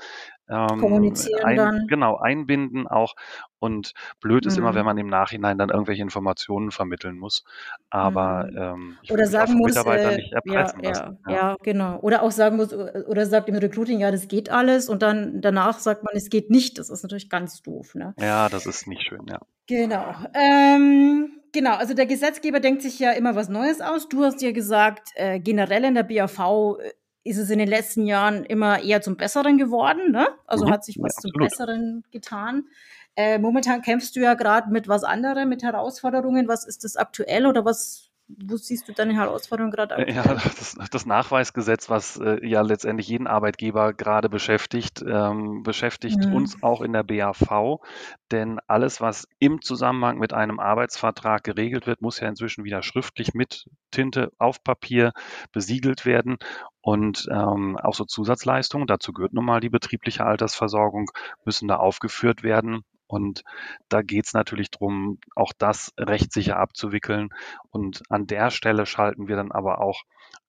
ähm, 0.48 0.78
Kommunizieren 0.78 1.44
ein, 1.44 1.56
dann. 1.56 1.86
Genau, 1.88 2.16
einbinden 2.16 2.86
auch. 2.86 3.14
Und 3.60 3.92
blöd 4.20 4.46
ist 4.46 4.56
mhm. 4.56 4.64
immer, 4.64 4.74
wenn 4.74 4.84
man 4.84 4.98
im 4.98 5.08
Nachhinein 5.08 5.58
dann 5.58 5.70
irgendwelche 5.70 6.02
Informationen 6.02 6.70
vermitteln 6.70 7.18
muss. 7.18 7.44
Aber 7.90 8.48
mhm. 8.50 8.56
ähm, 8.56 8.98
ich 9.02 9.12
oder 9.12 9.26
sagen 9.26 9.54
muss, 9.54 9.70
Mitarbeiter 9.70 10.12
äh, 10.12 10.16
nicht 10.16 10.32
erpressen 10.32 10.80
ja, 10.82 10.90
lassen. 10.90 11.18
Ja, 11.26 11.34
ja. 11.34 11.56
genau. 11.62 11.98
Oder 12.00 12.22
auch 12.22 12.30
sagen 12.30 12.56
muss, 12.56 12.72
oder 12.72 13.26
sagt 13.26 13.48
im 13.48 13.56
Recruiting, 13.56 14.00
ja, 14.00 14.10
das 14.10 14.28
geht 14.28 14.50
alles 14.50 14.88
und 14.88 15.02
dann 15.02 15.40
danach 15.40 15.78
sagt 15.78 16.04
man, 16.04 16.14
es 16.16 16.30
geht 16.30 16.50
nicht. 16.50 16.78
Das 16.78 16.88
ist 16.90 17.02
natürlich 17.02 17.30
ganz 17.30 17.62
doof. 17.62 17.94
Ne? 17.94 18.14
Ja, 18.18 18.48
das 18.48 18.66
ist 18.66 18.86
nicht 18.86 19.02
schön, 19.02 19.26
ja. 19.28 19.40
Genau. 19.66 20.14
Ähm, 20.34 21.40
genau, 21.52 21.74
also 21.74 21.94
der 21.94 22.06
Gesetzgeber 22.06 22.60
denkt 22.60 22.82
sich 22.82 22.98
ja 22.98 23.12
immer 23.12 23.34
was 23.34 23.48
Neues 23.48 23.80
aus. 23.80 24.08
Du 24.08 24.24
hast 24.24 24.40
ja 24.40 24.52
gesagt, 24.52 25.10
äh, 25.16 25.40
generell 25.40 25.84
in 25.84 25.94
der 25.94 26.04
BAV 26.04 26.78
äh, 26.80 26.92
ist 27.24 27.38
es 27.38 27.50
in 27.50 27.58
den 27.58 27.68
letzten 27.68 28.06
Jahren 28.06 28.44
immer 28.44 28.82
eher 28.82 29.02
zum 29.02 29.16
Besseren 29.16 29.58
geworden. 29.58 30.12
Ne? 30.12 30.28
Also 30.46 30.66
mhm, 30.66 30.70
hat 30.70 30.84
sich 30.84 30.98
was 30.98 31.16
ja, 31.16 31.22
zum 31.22 31.32
Besseren 31.38 32.04
getan. 32.10 32.64
Äh, 33.16 33.38
momentan 33.38 33.82
kämpfst 33.82 34.14
du 34.16 34.20
ja 34.20 34.34
gerade 34.34 34.70
mit 34.70 34.88
was 34.88 35.04
anderem, 35.04 35.48
mit 35.48 35.62
Herausforderungen. 35.62 36.48
Was 36.48 36.64
ist 36.64 36.84
das 36.84 36.96
aktuell 36.96 37.46
oder 37.46 37.64
was 37.64 38.07
wo 38.28 38.56
siehst 38.56 38.86
du 38.88 38.92
deine 38.92 39.14
Herausforderung 39.14 39.70
gerade 39.70 39.96
aktuell? 39.96 40.14
Ja, 40.14 40.34
das, 40.34 40.76
das 40.90 41.06
Nachweisgesetz, 41.06 41.88
was 41.88 42.18
äh, 42.18 42.46
ja 42.46 42.60
letztendlich 42.60 43.08
jeden 43.08 43.26
Arbeitgeber 43.26 43.94
gerade 43.94 44.28
beschäftigt, 44.28 45.02
ähm, 45.06 45.62
beschäftigt 45.62 46.18
mhm. 46.26 46.34
uns 46.34 46.62
auch 46.62 46.82
in 46.82 46.92
der 46.92 47.04
BAV. 47.04 47.80
Denn 48.30 48.60
alles, 48.66 49.00
was 49.00 49.26
im 49.38 49.62
Zusammenhang 49.62 50.18
mit 50.18 50.34
einem 50.34 50.60
Arbeitsvertrag 50.60 51.42
geregelt 51.42 51.86
wird, 51.86 52.02
muss 52.02 52.20
ja 52.20 52.28
inzwischen 52.28 52.64
wieder 52.64 52.82
schriftlich 52.82 53.32
mit 53.32 53.66
Tinte 53.90 54.30
auf 54.38 54.62
Papier 54.62 55.12
besiegelt 55.52 56.04
werden. 56.04 56.36
Und 56.82 57.26
ähm, 57.30 57.78
auch 57.78 57.94
so 57.94 58.04
Zusatzleistungen, 58.04 58.86
dazu 58.86 59.12
gehört 59.12 59.32
nun 59.32 59.44
mal 59.44 59.60
die 59.60 59.70
betriebliche 59.70 60.24
Altersversorgung, 60.24 61.10
müssen 61.44 61.68
da 61.68 61.76
aufgeführt 61.76 62.42
werden. 62.42 62.84
Und 63.08 63.42
da 63.88 64.02
geht 64.02 64.26
es 64.26 64.34
natürlich 64.34 64.70
darum, 64.70 65.18
auch 65.34 65.52
das 65.58 65.92
rechtssicher 65.98 66.58
abzuwickeln. 66.58 67.30
Und 67.70 68.02
an 68.08 68.26
der 68.26 68.50
Stelle 68.50 68.86
schalten 68.86 69.28
wir 69.28 69.36
dann 69.36 69.50
aber 69.50 69.80
auch 69.80 70.02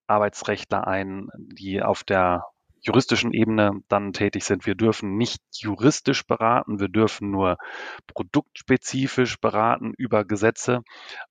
Arbeitsrechtler 0.07 0.87
ein, 0.87 1.29
die 1.37 1.81
auf 1.81 2.03
der 2.03 2.43
juristischen 2.81 3.33
Ebene 3.33 3.81
dann 3.87 4.13
tätig 4.13 4.45
sind. 4.45 4.65
Wir 4.65 4.75
dürfen 4.75 5.17
nicht 5.17 5.41
juristisch 5.51 6.25
beraten, 6.25 6.79
wir 6.79 6.87
dürfen 6.87 7.29
nur 7.29 7.57
produktspezifisch 8.07 9.39
beraten 9.39 9.93
über 9.97 10.25
Gesetze. 10.25 10.81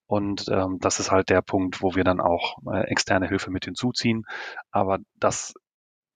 Und 0.05 0.47
ähm, 0.49 0.77
das 0.79 0.99
ist 0.99 1.11
halt 1.11 1.29
der 1.29 1.41
Punkt, 1.41 1.81
wo 1.81 1.95
wir 1.95 2.03
dann 2.03 2.21
auch 2.21 2.57
äh, 2.71 2.81
externe 2.89 3.27
Hilfe 3.27 3.51
mit 3.51 3.65
hinzuziehen. 3.65 4.25
Aber 4.71 4.99
das 5.15 5.53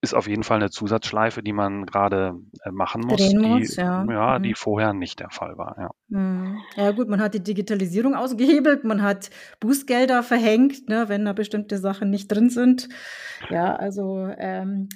ist 0.04 0.14
auf 0.14 0.28
jeden 0.28 0.44
Fall 0.44 0.58
eine 0.58 0.70
Zusatzschleife, 0.70 1.42
die 1.42 1.54
man 1.54 1.86
gerade 1.86 2.34
äh, 2.64 2.72
machen 2.72 3.02
muss, 3.02 3.26
die, 3.26 3.38
muss, 3.38 3.78
ja. 3.78 4.06
ja 4.10 4.38
mhm. 4.38 4.44
die 4.44 4.54
vorher 4.54 4.94
nicht 4.94 5.22
der 5.22 5.30
Fall 5.30 5.58
war. 5.58 5.76
Ja. 5.80 5.92
Mhm. 6.10 6.60
ja 6.76 6.92
gut, 6.92 7.08
man 7.08 7.22
hat 7.22 7.34
die 7.34 7.44
Digitalisierung 7.44 8.14
ausgehebelt, 8.14 8.84
man 8.84 9.02
hat 9.02 9.30
Bußgelder 9.62 10.22
verhängt, 10.22 10.90
ne, 10.90 11.08
wenn 11.08 11.24
da 11.24 11.32
bestimmte 11.32 11.78
Sachen 11.78 12.10
nicht 12.10 12.28
drin 12.28 12.50
sind. 12.50 12.90
Ja, 13.50 13.78
also 13.78 14.28
ähm, 14.38 14.90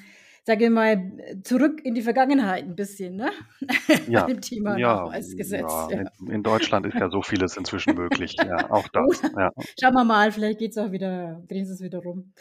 sage 0.44 0.70
mal, 0.70 1.14
zurück 1.44 1.80
in 1.86 1.96
die 1.96 2.02
Vergangenheit 2.02 2.66
ein 2.66 2.76
bisschen, 2.76 3.16
ne? 3.16 3.32
Ja, 4.10 4.26
dem 4.26 4.42
Thema 4.42 4.78
ja, 4.78 5.06
Nachweisgesetz. 5.06 5.72
Ja. 5.72 5.90
ja. 5.90 6.02
In, 6.20 6.28
in, 6.28 6.44
Deutschland 6.44 6.86
ist 6.86 6.96
ja 6.96 7.10
so 7.10 7.22
vieles 7.22 7.56
inzwischen 7.56 7.96
möglich. 7.96 8.36
Ja, 8.38 8.72
auch 8.72 8.88
das. 8.94 9.22
Ja. 9.22 9.52
Schauen 9.80 9.94
wir 9.94 10.04
mal, 10.04 10.34
vielleicht 10.34 10.60
geht 10.60 10.72
es 10.72 10.78
auch 10.78 10.92
wieder, 10.92 11.42
drehen 11.48 11.66
sie 11.66 11.74
es 11.74 11.82
wieder 11.82 12.00
rum. 12.00 12.34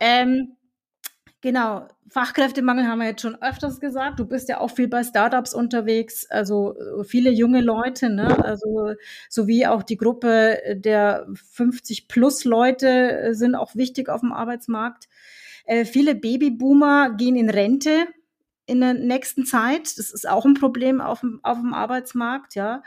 Ähm, 0.00 0.56
Genau, 1.40 1.86
Fachkräftemangel 2.08 2.88
haben 2.88 2.98
wir 2.98 3.06
jetzt 3.06 3.22
schon 3.22 3.40
öfters 3.40 3.78
gesagt. 3.78 4.18
Du 4.18 4.24
bist 4.24 4.48
ja 4.48 4.58
auch 4.58 4.72
viel 4.72 4.88
bei 4.88 5.04
Startups 5.04 5.54
unterwegs, 5.54 6.26
also 6.30 6.76
äh, 6.76 7.04
viele 7.04 7.30
junge 7.30 7.60
Leute, 7.60 8.10
ne? 8.10 8.44
Also 8.44 8.94
sowie 9.28 9.66
auch 9.66 9.84
die 9.84 9.96
Gruppe 9.96 10.58
der 10.74 11.28
50 11.52 12.08
plus 12.08 12.44
Leute 12.44 12.88
äh, 12.88 13.34
sind 13.34 13.54
auch 13.54 13.76
wichtig 13.76 14.08
auf 14.08 14.20
dem 14.20 14.32
Arbeitsmarkt. 14.32 15.08
Äh, 15.64 15.84
viele 15.84 16.16
Babyboomer 16.16 17.14
gehen 17.16 17.36
in 17.36 17.50
Rente 17.50 18.08
in 18.66 18.80
der 18.80 18.94
nächsten 18.94 19.46
Zeit. 19.46 19.96
Das 19.96 20.10
ist 20.10 20.28
auch 20.28 20.44
ein 20.44 20.54
Problem 20.54 21.00
auf 21.00 21.20
dem, 21.20 21.38
auf 21.44 21.58
dem 21.58 21.72
Arbeitsmarkt, 21.72 22.56
ja. 22.56 22.82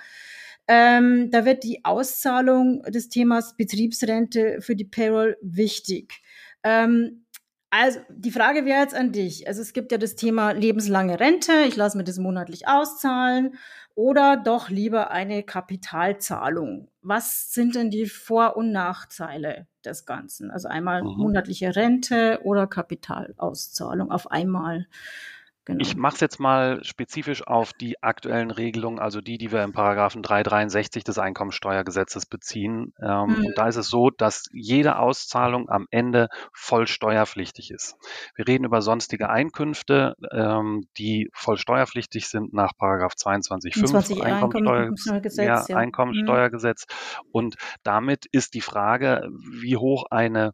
Ähm, 0.67 1.31
da 1.31 1.45
wird 1.45 1.63
die 1.63 1.85
Auszahlung 1.85 2.83
des 2.83 3.09
Themas 3.09 3.55
Betriebsrente 3.55 4.57
für 4.61 4.75
die 4.75 4.85
Payroll 4.85 5.37
wichtig. 5.41 6.21
Ähm, 6.63 7.25
also 7.71 7.99
die 8.09 8.31
Frage 8.31 8.65
wäre 8.65 8.81
jetzt 8.81 8.93
an 8.93 9.13
dich. 9.13 9.47
Also 9.47 9.61
es 9.61 9.71
gibt 9.71 9.91
ja 9.93 9.97
das 9.97 10.15
Thema 10.15 10.51
lebenslange 10.51 11.19
Rente. 11.19 11.53
Ich 11.67 11.77
lasse 11.77 11.97
mir 11.97 12.03
das 12.03 12.17
monatlich 12.17 12.67
auszahlen 12.67 13.55
oder 13.95 14.35
doch 14.35 14.69
lieber 14.69 15.11
eine 15.11 15.43
Kapitalzahlung. 15.43 16.89
Was 17.01 17.53
sind 17.53 17.75
denn 17.75 17.89
die 17.89 18.05
Vor- 18.05 18.57
und 18.57 18.71
Nachteile 18.71 19.67
des 19.85 20.05
Ganzen? 20.05 20.51
Also 20.51 20.67
einmal 20.67 21.01
mhm. 21.01 21.15
monatliche 21.17 21.75
Rente 21.75 22.41
oder 22.43 22.67
Kapitalauszahlung 22.67 24.11
auf 24.11 24.29
einmal. 24.29 24.87
Genau. 25.65 25.79
Ich 25.79 25.95
mache 25.95 26.15
es 26.15 26.21
jetzt 26.21 26.39
mal 26.39 26.83
spezifisch 26.83 27.45
auf 27.45 27.71
die 27.73 28.01
aktuellen 28.01 28.49
Regelungen, 28.49 28.97
also 28.97 29.21
die, 29.21 29.37
die 29.37 29.51
wir 29.51 29.63
im 29.63 29.73
Paragraphen 29.73 30.23
363 30.23 31.03
des 31.03 31.19
Einkommensteuergesetzes 31.19 32.25
beziehen. 32.25 32.93
Ähm, 32.99 33.27
mhm. 33.27 33.45
Und 33.45 33.57
da 33.57 33.67
ist 33.67 33.75
es 33.75 33.87
so, 33.87 34.09
dass 34.09 34.45
jede 34.51 34.97
Auszahlung 34.97 35.69
am 35.69 35.85
Ende 35.91 36.29
voll 36.51 36.87
steuerpflichtig 36.87 37.69
ist. 37.69 37.95
Wir 38.35 38.47
reden 38.47 38.65
über 38.65 38.81
sonstige 38.81 39.29
Einkünfte, 39.29 40.15
ähm, 40.31 40.87
die 40.97 41.29
voll 41.33 41.57
steuerpflichtig 41.57 42.27
sind 42.27 42.53
nach 42.53 42.71
Paragraph 42.75 43.13
22.5 43.13 44.19
Einkommensteuergesetz. 44.19 45.45
Ja, 45.45 45.65
ja. 45.67 45.77
Einkommensteuergesetz. 45.77 46.85
Mhm. 46.87 47.29
Und 47.33 47.55
damit 47.83 48.25
ist 48.31 48.55
die 48.55 48.61
Frage, 48.61 49.29
wie 49.61 49.77
hoch 49.77 50.05
eine 50.09 50.53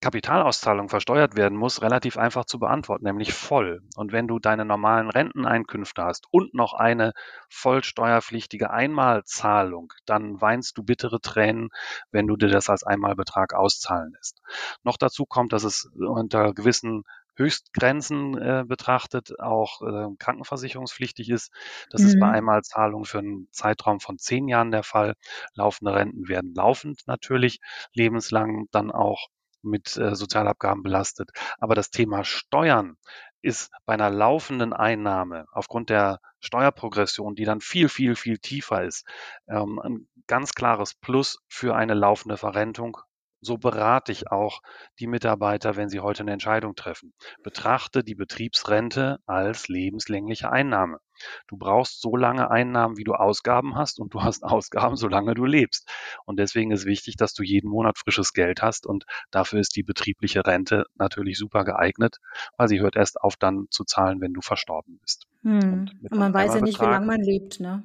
Kapitalauszahlung 0.00 0.88
versteuert 0.88 1.36
werden 1.36 1.58
muss, 1.58 1.82
relativ 1.82 2.18
einfach 2.18 2.44
zu 2.44 2.60
beantworten, 2.60 3.04
nämlich 3.04 3.32
voll. 3.32 3.82
Und 3.96 4.12
wenn 4.12 4.28
du 4.28 4.38
deine 4.38 4.64
normalen 4.64 5.10
Renteneinkünfte 5.10 6.04
hast 6.04 6.26
und 6.30 6.54
noch 6.54 6.72
eine 6.72 7.12
voll 7.48 7.82
steuerpflichtige 7.82 8.70
Einmalzahlung, 8.70 9.92
dann 10.06 10.40
weinst 10.40 10.78
du 10.78 10.84
bittere 10.84 11.20
Tränen, 11.20 11.70
wenn 12.12 12.28
du 12.28 12.36
dir 12.36 12.48
das 12.48 12.70
als 12.70 12.84
Einmalbetrag 12.84 13.54
auszahlen 13.54 14.12
lässt. 14.16 14.40
Noch 14.84 14.98
dazu 14.98 15.26
kommt, 15.26 15.52
dass 15.52 15.64
es 15.64 15.90
unter 15.96 16.54
gewissen 16.54 17.02
Höchstgrenzen 17.38 18.36
äh, 18.36 18.64
betrachtet 18.66 19.38
auch 19.40 19.80
äh, 19.82 20.08
krankenversicherungspflichtig 20.18 21.30
ist. 21.30 21.52
Das 21.90 22.02
mhm. 22.02 22.08
ist 22.08 22.20
bei 22.20 22.26
mhm. 22.26 22.34
Einmalzahlungen 22.34 23.04
für 23.04 23.18
einen 23.18 23.48
Zeitraum 23.52 24.00
von 24.00 24.18
zehn 24.18 24.48
Jahren 24.48 24.70
der 24.70 24.82
Fall. 24.82 25.14
Laufende 25.54 25.94
Renten 25.94 26.28
werden 26.28 26.52
laufend 26.54 27.02
natürlich 27.06 27.60
lebenslang 27.94 28.66
dann 28.70 28.90
auch 28.90 29.28
mit 29.68 29.96
äh, 29.96 30.14
Sozialabgaben 30.14 30.82
belastet. 30.82 31.30
Aber 31.58 31.74
das 31.74 31.90
Thema 31.90 32.24
Steuern 32.24 32.96
ist 33.40 33.70
bei 33.86 33.94
einer 33.94 34.10
laufenden 34.10 34.72
Einnahme 34.72 35.46
aufgrund 35.52 35.90
der 35.90 36.20
Steuerprogression, 36.40 37.34
die 37.34 37.44
dann 37.44 37.60
viel, 37.60 37.88
viel, 37.88 38.16
viel 38.16 38.38
tiefer 38.38 38.82
ist, 38.84 39.06
ähm, 39.48 39.78
ein 39.78 40.08
ganz 40.26 40.52
klares 40.52 40.94
Plus 40.94 41.38
für 41.48 41.76
eine 41.76 41.94
laufende 41.94 42.36
Verrentung 42.36 42.98
so 43.40 43.56
berate 43.58 44.12
ich 44.12 44.30
auch 44.30 44.60
die 44.98 45.06
Mitarbeiter, 45.06 45.76
wenn 45.76 45.88
sie 45.88 46.00
heute 46.00 46.22
eine 46.22 46.32
Entscheidung 46.32 46.74
treffen. 46.74 47.12
Betrachte 47.42 48.04
die 48.04 48.14
Betriebsrente 48.14 49.18
als 49.26 49.68
lebenslängliche 49.68 50.50
Einnahme. 50.50 50.98
Du 51.46 51.56
brauchst 51.56 52.00
so 52.00 52.16
lange 52.16 52.50
Einnahmen, 52.50 52.96
wie 52.96 53.04
du 53.04 53.14
Ausgaben 53.14 53.74
hast 53.76 54.00
und 54.00 54.14
du 54.14 54.22
hast 54.22 54.42
Ausgaben, 54.44 54.96
solange 54.96 55.34
du 55.34 55.44
lebst. 55.44 55.88
Und 56.24 56.38
deswegen 56.38 56.70
ist 56.70 56.86
wichtig, 56.86 57.16
dass 57.16 57.34
du 57.34 57.42
jeden 57.42 57.70
Monat 57.70 57.98
frisches 57.98 58.32
Geld 58.32 58.62
hast 58.62 58.86
und 58.86 59.04
dafür 59.30 59.60
ist 59.60 59.76
die 59.76 59.82
betriebliche 59.82 60.46
Rente 60.46 60.84
natürlich 60.96 61.38
super 61.38 61.64
geeignet, 61.64 62.18
weil 62.56 62.68
sie 62.68 62.80
hört 62.80 62.96
erst 62.96 63.20
auf 63.20 63.36
dann 63.36 63.66
zu 63.70 63.84
zahlen, 63.84 64.20
wenn 64.20 64.32
du 64.32 64.40
verstorben 64.40 64.98
bist. 65.00 65.26
Hm. 65.42 65.90
Und, 66.10 66.18
man 66.18 66.34
weiß 66.34 66.54
ja 66.54 66.60
nicht, 66.60 66.80
wie 66.80 66.84
lange 66.84 67.06
man 67.06 67.20
lebt. 67.20 67.60
Ne? 67.60 67.84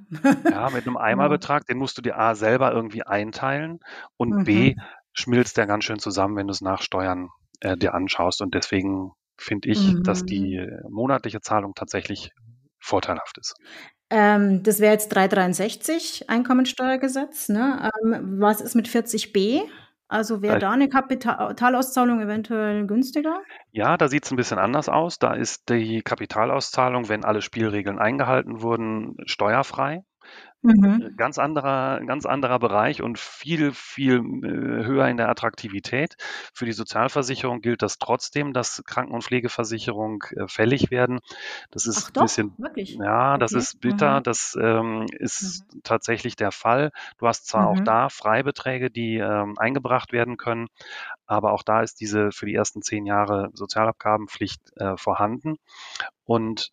ja, 0.49 0.69
mit 0.69 0.87
einem 0.87 0.97
Eimerbetrag, 1.03 1.65
den 1.65 1.77
musst 1.77 1.97
du 1.97 2.01
dir 2.01 2.17
A 2.17 2.35
selber 2.35 2.71
irgendwie 2.71 3.03
einteilen 3.03 3.79
und 4.17 4.29
mhm. 4.29 4.43
B 4.43 4.75
schmilzt 5.13 5.57
der 5.57 5.67
ganz 5.67 5.83
schön 5.83 5.99
zusammen, 5.99 6.35
wenn 6.35 6.47
du 6.47 6.51
es 6.51 6.61
nach 6.61 6.81
Steuern 6.81 7.29
äh, 7.61 7.77
dir 7.77 7.93
anschaust. 7.93 8.41
Und 8.41 8.53
deswegen 8.53 9.11
finde 9.37 9.69
ich, 9.69 9.93
mhm. 9.93 10.03
dass 10.03 10.25
die 10.25 10.65
monatliche 10.89 11.41
Zahlung 11.41 11.73
tatsächlich 11.75 12.31
vorteilhaft 12.79 13.37
ist. 13.37 13.55
Ähm, 14.09 14.61
das 14.63 14.79
wäre 14.79 14.93
jetzt 14.93 15.09
363 15.09 16.29
Einkommensteuergesetz. 16.29 17.49
Ne? 17.49 17.89
Ähm, 18.03 18.39
was 18.39 18.61
ist 18.61 18.75
mit 18.75 18.87
40b? 18.87 19.63
Also 20.07 20.43
wäre 20.43 20.59
da 20.59 20.69
eine 20.69 20.89
Kapitalauszahlung 20.89 22.21
eventuell 22.21 22.85
günstiger? 22.85 23.41
Ja, 23.71 23.97
da 23.97 24.07
sieht 24.07 24.25
es 24.25 24.31
ein 24.31 24.35
bisschen 24.35 24.59
anders 24.59 24.87
aus. 24.87 25.17
Da 25.17 25.33
ist 25.33 25.69
die 25.69 26.03
Kapitalauszahlung, 26.03 27.09
wenn 27.09 27.25
alle 27.25 27.41
Spielregeln 27.41 27.97
eingehalten 27.97 28.61
wurden, 28.61 29.15
steuerfrei. 29.25 30.03
Mhm. 30.63 31.15
Ganz 31.17 31.37
anderer, 31.37 31.99
ganz 32.05 32.25
anderer 32.25 32.57
Bereich 32.57 33.01
und 33.01 33.19
viel, 33.19 33.73
viel 33.73 34.19
äh, 34.19 34.85
höher 34.85 35.09
in 35.09 35.17
der 35.17 35.27
Attraktivität. 35.27 36.15
Für 36.53 36.65
die 36.65 36.71
Sozialversicherung 36.71 37.59
gilt 37.59 37.81
das 37.81 37.97
trotzdem, 37.97 38.53
dass 38.53 38.81
Kranken- 38.85 39.13
und 39.13 39.25
Pflegeversicherung 39.25 40.23
äh, 40.35 40.47
fällig 40.47 40.89
werden. 40.89 41.19
Das 41.69 41.85
ist 41.85 42.05
Ach 42.05 42.09
ein 42.09 42.13
doch, 42.13 42.21
bisschen, 42.23 42.53
wirklich? 42.57 42.95
ja, 42.95 43.37
das 43.37 43.51
ist 43.51 43.81
bitter. 43.81 44.19
Mhm. 44.19 44.23
Das 44.23 44.57
ähm, 44.59 45.05
ist 45.19 45.65
mhm. 45.73 45.81
tatsächlich 45.83 46.37
der 46.37 46.53
Fall. 46.53 46.91
Du 47.17 47.27
hast 47.27 47.47
zwar 47.47 47.67
auch 47.67 47.79
mhm. 47.79 47.85
da 47.85 48.07
Freibeträge, 48.07 48.89
die 48.89 49.17
ähm, 49.17 49.57
eingebracht 49.57 50.13
werden 50.13 50.37
können, 50.37 50.67
aber 51.25 51.51
auch 51.51 51.63
da 51.63 51.81
ist 51.81 51.99
diese 51.99 52.31
für 52.31 52.45
die 52.45 52.55
ersten 52.55 52.81
zehn 52.81 53.05
Jahre 53.05 53.49
Sozialabgabenpflicht 53.53 54.61
äh, 54.77 54.95
vorhanden. 54.95 55.57
Und 56.23 56.71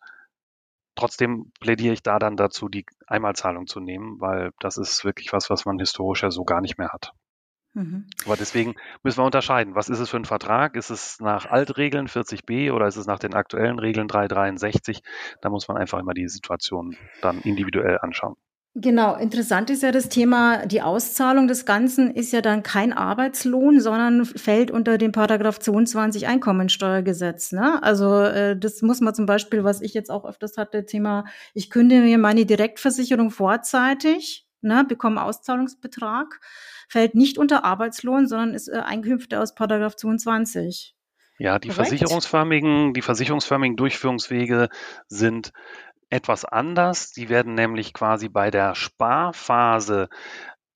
Trotzdem 1.01 1.51
plädiere 1.59 1.95
ich 1.95 2.03
da 2.03 2.19
dann 2.19 2.37
dazu, 2.37 2.69
die 2.69 2.85
Einmalzahlung 3.07 3.65
zu 3.65 3.79
nehmen, 3.79 4.21
weil 4.21 4.51
das 4.59 4.77
ist 4.77 5.03
wirklich 5.03 5.33
was, 5.33 5.49
was 5.49 5.65
man 5.65 5.79
historisch 5.79 6.21
ja 6.21 6.29
so 6.29 6.43
gar 6.43 6.61
nicht 6.61 6.77
mehr 6.77 6.89
hat. 6.89 7.13
Mhm. 7.73 8.05
Aber 8.23 8.37
deswegen 8.37 8.75
müssen 9.01 9.17
wir 9.17 9.25
unterscheiden. 9.25 9.73
Was 9.73 9.89
ist 9.89 9.97
es 9.97 10.11
für 10.11 10.17
ein 10.17 10.25
Vertrag? 10.25 10.75
Ist 10.75 10.91
es 10.91 11.19
nach 11.19 11.47
Altregeln 11.47 12.07
40b 12.07 12.71
oder 12.71 12.85
ist 12.85 12.97
es 12.97 13.07
nach 13.07 13.17
den 13.17 13.33
aktuellen 13.33 13.79
Regeln 13.79 14.07
363? 14.07 15.01
Da 15.41 15.49
muss 15.49 15.67
man 15.67 15.77
einfach 15.77 15.97
immer 15.97 16.13
die 16.13 16.27
Situation 16.27 16.95
dann 17.23 17.41
individuell 17.41 17.97
anschauen. 17.99 18.35
Genau, 18.73 19.15
interessant 19.15 19.69
ist 19.69 19.83
ja 19.83 19.91
das 19.91 20.07
Thema, 20.07 20.65
die 20.65 20.81
Auszahlung 20.81 21.49
des 21.49 21.65
Ganzen 21.65 22.09
ist 22.09 22.31
ja 22.31 22.39
dann 22.39 22.63
kein 22.63 22.93
Arbeitslohn, 22.93 23.81
sondern 23.81 24.23
fällt 24.23 24.71
unter 24.71 24.97
den 24.97 25.11
Paragraph 25.11 25.59
22 25.59 26.25
Einkommensteuergesetz. 26.25 27.51
Ne? 27.51 27.83
Also 27.83 28.21
äh, 28.21 28.57
das 28.57 28.81
muss 28.81 29.01
man 29.01 29.13
zum 29.13 29.25
Beispiel, 29.25 29.65
was 29.65 29.81
ich 29.81 29.93
jetzt 29.93 30.09
auch 30.09 30.23
öfters 30.23 30.55
hatte, 30.55 30.85
Thema, 30.85 31.25
ich 31.53 31.69
kündige 31.69 32.01
mir 32.01 32.17
meine 32.17 32.45
Direktversicherung 32.45 33.29
vorzeitig, 33.29 34.47
ne, 34.61 34.85
bekomme 34.87 35.21
Auszahlungsbetrag, 35.21 36.39
fällt 36.87 37.13
nicht 37.13 37.37
unter 37.37 37.65
Arbeitslohn, 37.65 38.25
sondern 38.25 38.53
ist 38.53 38.69
äh, 38.69 38.77
Einkünfte 38.77 39.41
aus 39.41 39.53
Paragraph 39.53 39.97
22. 39.97 40.95
Ja, 41.39 41.57
die 41.59 41.71
versicherungsförmigen, 41.71 42.93
die 42.93 43.01
versicherungsförmigen 43.01 43.75
Durchführungswege 43.75 44.69
sind 45.07 45.51
etwas 46.11 46.45
anders. 46.45 47.11
Die 47.11 47.29
werden 47.29 47.55
nämlich 47.55 47.93
quasi 47.93 48.29
bei 48.29 48.51
der 48.51 48.75
Sparphase 48.75 50.09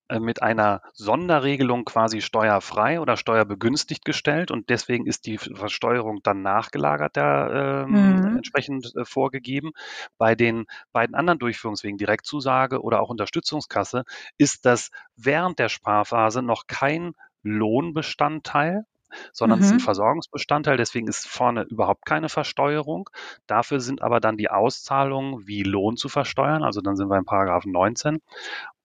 äh, 0.08 0.20
mit 0.20 0.42
einer 0.42 0.82
Sonderregelung 0.94 1.84
quasi 1.84 2.22
steuerfrei 2.22 3.00
oder 3.00 3.18
steuerbegünstigt 3.18 4.06
gestellt 4.06 4.50
und 4.50 4.70
deswegen 4.70 5.06
ist 5.06 5.26
die 5.26 5.38
Versteuerung 5.38 6.22
dann 6.24 6.42
nachgelagert 6.42 7.16
der, 7.16 7.86
ähm, 7.88 8.20
mhm. 8.20 8.38
entsprechend 8.38 8.96
äh, 8.96 9.04
vorgegeben. 9.04 9.72
Bei 10.18 10.36
den 10.36 10.66
beiden 10.94 11.16
anderen 11.16 11.40
Durchführungswegen, 11.40 11.98
Direktzusage 11.98 12.82
oder 12.82 13.02
auch 13.02 13.10
Unterstützungskasse, 13.10 14.04
ist 14.38 14.66
das 14.66 14.90
während 15.16 15.60
der 15.60 15.70
Sparphase 15.70 16.42
noch 16.42 16.68
kein 16.68 17.14
Lohnbestandteil, 17.44 18.86
sondern 19.32 19.60
es 19.60 19.68
ist 19.68 19.72
ein 19.72 19.78
mhm. 19.78 19.82
Versorgungsbestandteil, 19.82 20.78
deswegen 20.78 21.08
ist 21.08 21.28
vorne 21.28 21.64
überhaupt 21.64 22.06
keine 22.06 22.30
Versteuerung. 22.30 23.10
Dafür 23.48 23.80
sind 23.80 24.02
aber 24.02 24.20
dann 24.20 24.38
die 24.38 24.50
Auszahlungen 24.50 25.48
wie 25.48 25.64
Lohn 25.64 25.98
zu 25.98 26.10
versteuern, 26.10 26.64
also 26.64 26.82
dann 26.82 26.96
sind 26.96 27.10
wir 27.10 27.18
in 27.18 27.26
Paragraph 27.26 27.66
19. 27.66 28.20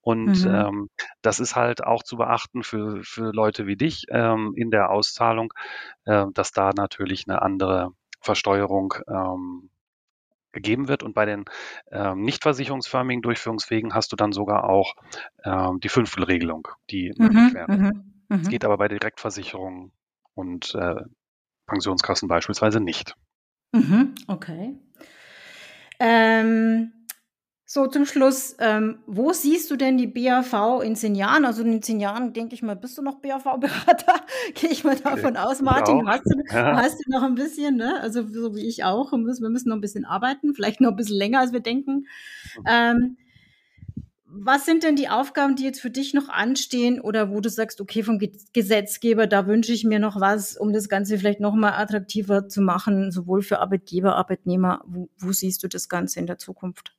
Und 0.02 0.44
mhm. 0.44 0.54
ähm, 0.54 0.90
das 1.22 1.40
ist 1.40 1.56
halt 1.56 1.84
auch 1.84 2.02
zu 2.02 2.16
beachten 2.16 2.62
für, 2.62 3.02
für 3.02 3.32
Leute 3.32 3.66
wie 3.66 3.76
dich 3.76 4.06
ähm, 4.08 4.54
in 4.56 4.70
der 4.70 4.90
Auszahlung, 4.90 5.52
äh, 6.06 6.26
dass 6.32 6.52
da 6.52 6.70
natürlich 6.74 7.28
eine 7.28 7.42
andere 7.42 7.92
Versteuerung 8.20 8.94
ähm, 9.08 9.70
gegeben 10.52 10.88
wird. 10.88 11.02
Und 11.02 11.14
bei 11.14 11.26
den 11.26 11.44
ähm, 11.90 12.22
nicht 12.22 12.42
versicherungsförmigen 12.42 13.22
Durchführungswegen 13.22 13.94
hast 13.94 14.12
du 14.12 14.16
dann 14.16 14.32
sogar 14.32 14.64
auch 14.64 14.94
ähm, 15.44 15.80
die 15.80 15.88
Fünftelregelung, 15.88 16.68
die 16.90 17.12
mhm, 17.16 17.26
möglich 17.26 17.54
wäre. 17.54 17.72
Mhm, 17.72 18.24
es 18.30 18.46
mhm. 18.46 18.48
geht 18.48 18.64
aber 18.64 18.78
bei 18.78 18.88
Direktversicherungen 18.88 19.92
und 20.40 20.74
äh, 20.74 20.96
Pensionskassen 21.66 22.28
beispielsweise 22.28 22.80
nicht. 22.80 23.14
Mhm, 23.72 24.14
okay. 24.26 24.76
Ähm, 26.00 26.92
so 27.72 27.86
zum 27.86 28.04
Schluss, 28.04 28.56
ähm, 28.58 28.98
wo 29.06 29.32
siehst 29.32 29.70
du 29.70 29.76
denn 29.76 29.96
die 29.96 30.08
BAV 30.08 30.82
in 30.82 30.96
zehn 30.96 31.14
Jahren? 31.14 31.44
Also 31.44 31.62
in 31.62 31.80
zehn 31.82 32.00
Jahren, 32.00 32.32
denke 32.32 32.54
ich 32.54 32.62
mal, 32.62 32.74
bist 32.74 32.98
du 32.98 33.02
noch 33.02 33.20
BAV-Berater? 33.20 34.14
Gehe 34.54 34.70
ich 34.70 34.82
mal 34.82 34.96
davon 34.96 35.36
aus, 35.36 35.62
Martin. 35.62 36.08
Hast 36.08 36.24
du, 36.24 36.42
ja. 36.52 36.76
hast 36.76 36.98
du 36.98 37.12
noch 37.12 37.22
ein 37.22 37.36
bisschen, 37.36 37.76
ne? 37.76 38.00
Also 38.00 38.26
so 38.26 38.56
wie 38.56 38.66
ich 38.66 38.82
auch. 38.82 39.12
Wir 39.12 39.18
müssen 39.18 39.68
noch 39.68 39.76
ein 39.76 39.80
bisschen 39.80 40.04
arbeiten, 40.04 40.52
vielleicht 40.56 40.80
noch 40.80 40.90
ein 40.90 40.96
bisschen 40.96 41.16
länger, 41.16 41.38
als 41.38 41.52
wir 41.52 41.60
denken. 41.60 42.06
Mhm. 42.58 42.64
Ähm, 42.66 43.16
was 44.32 44.64
sind 44.64 44.84
denn 44.84 44.96
die 44.96 45.08
Aufgaben, 45.08 45.56
die 45.56 45.64
jetzt 45.64 45.80
für 45.80 45.90
dich 45.90 46.14
noch 46.14 46.28
anstehen 46.28 47.00
oder 47.00 47.30
wo 47.30 47.40
du 47.40 47.48
sagst, 47.48 47.80
okay, 47.80 48.02
vom 48.02 48.20
Gesetzgeber, 48.52 49.26
da 49.26 49.46
wünsche 49.46 49.72
ich 49.72 49.84
mir 49.84 49.98
noch 49.98 50.20
was, 50.20 50.56
um 50.56 50.72
das 50.72 50.88
Ganze 50.88 51.18
vielleicht 51.18 51.40
noch 51.40 51.54
mal 51.54 51.72
attraktiver 51.72 52.48
zu 52.48 52.60
machen, 52.60 53.10
sowohl 53.10 53.42
für 53.42 53.58
Arbeitgeber, 53.58 54.16
Arbeitnehmer. 54.16 54.82
Wo, 54.86 55.08
wo 55.18 55.32
siehst 55.32 55.62
du 55.62 55.68
das 55.68 55.88
Ganze 55.88 56.20
in 56.20 56.26
der 56.26 56.38
Zukunft? 56.38 56.94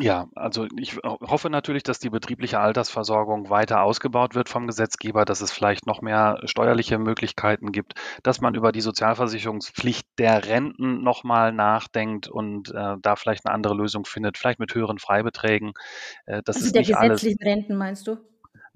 Ja, 0.00 0.28
also 0.34 0.66
ich 0.76 0.96
hoffe 1.04 1.50
natürlich, 1.50 1.82
dass 1.82 1.98
die 1.98 2.10
betriebliche 2.10 2.58
Altersversorgung 2.58 3.50
weiter 3.50 3.82
ausgebaut 3.82 4.34
wird 4.34 4.48
vom 4.48 4.66
Gesetzgeber, 4.66 5.24
dass 5.24 5.40
es 5.40 5.52
vielleicht 5.52 5.86
noch 5.86 6.00
mehr 6.00 6.40
steuerliche 6.44 6.98
Möglichkeiten 6.98 7.70
gibt, 7.70 7.94
dass 8.22 8.40
man 8.40 8.54
über 8.54 8.72
die 8.72 8.80
Sozialversicherungspflicht 8.80 10.06
der 10.18 10.46
Renten 10.46 11.02
nochmal 11.02 11.52
nachdenkt 11.52 12.28
und 12.28 12.70
äh, 12.70 12.96
da 13.00 13.16
vielleicht 13.16 13.46
eine 13.46 13.54
andere 13.54 13.74
Lösung 13.74 14.04
findet, 14.04 14.38
vielleicht 14.38 14.58
mit 14.58 14.74
höheren 14.74 14.98
Freibeträgen. 14.98 15.74
Äh, 16.26 16.42
das 16.44 16.56
also 16.56 16.66
ist 16.66 16.74
der 16.74 16.82
gesetzlichen 16.82 17.38
alles. 17.40 17.54
Renten 17.54 17.76
meinst 17.76 18.06
du? 18.06 18.16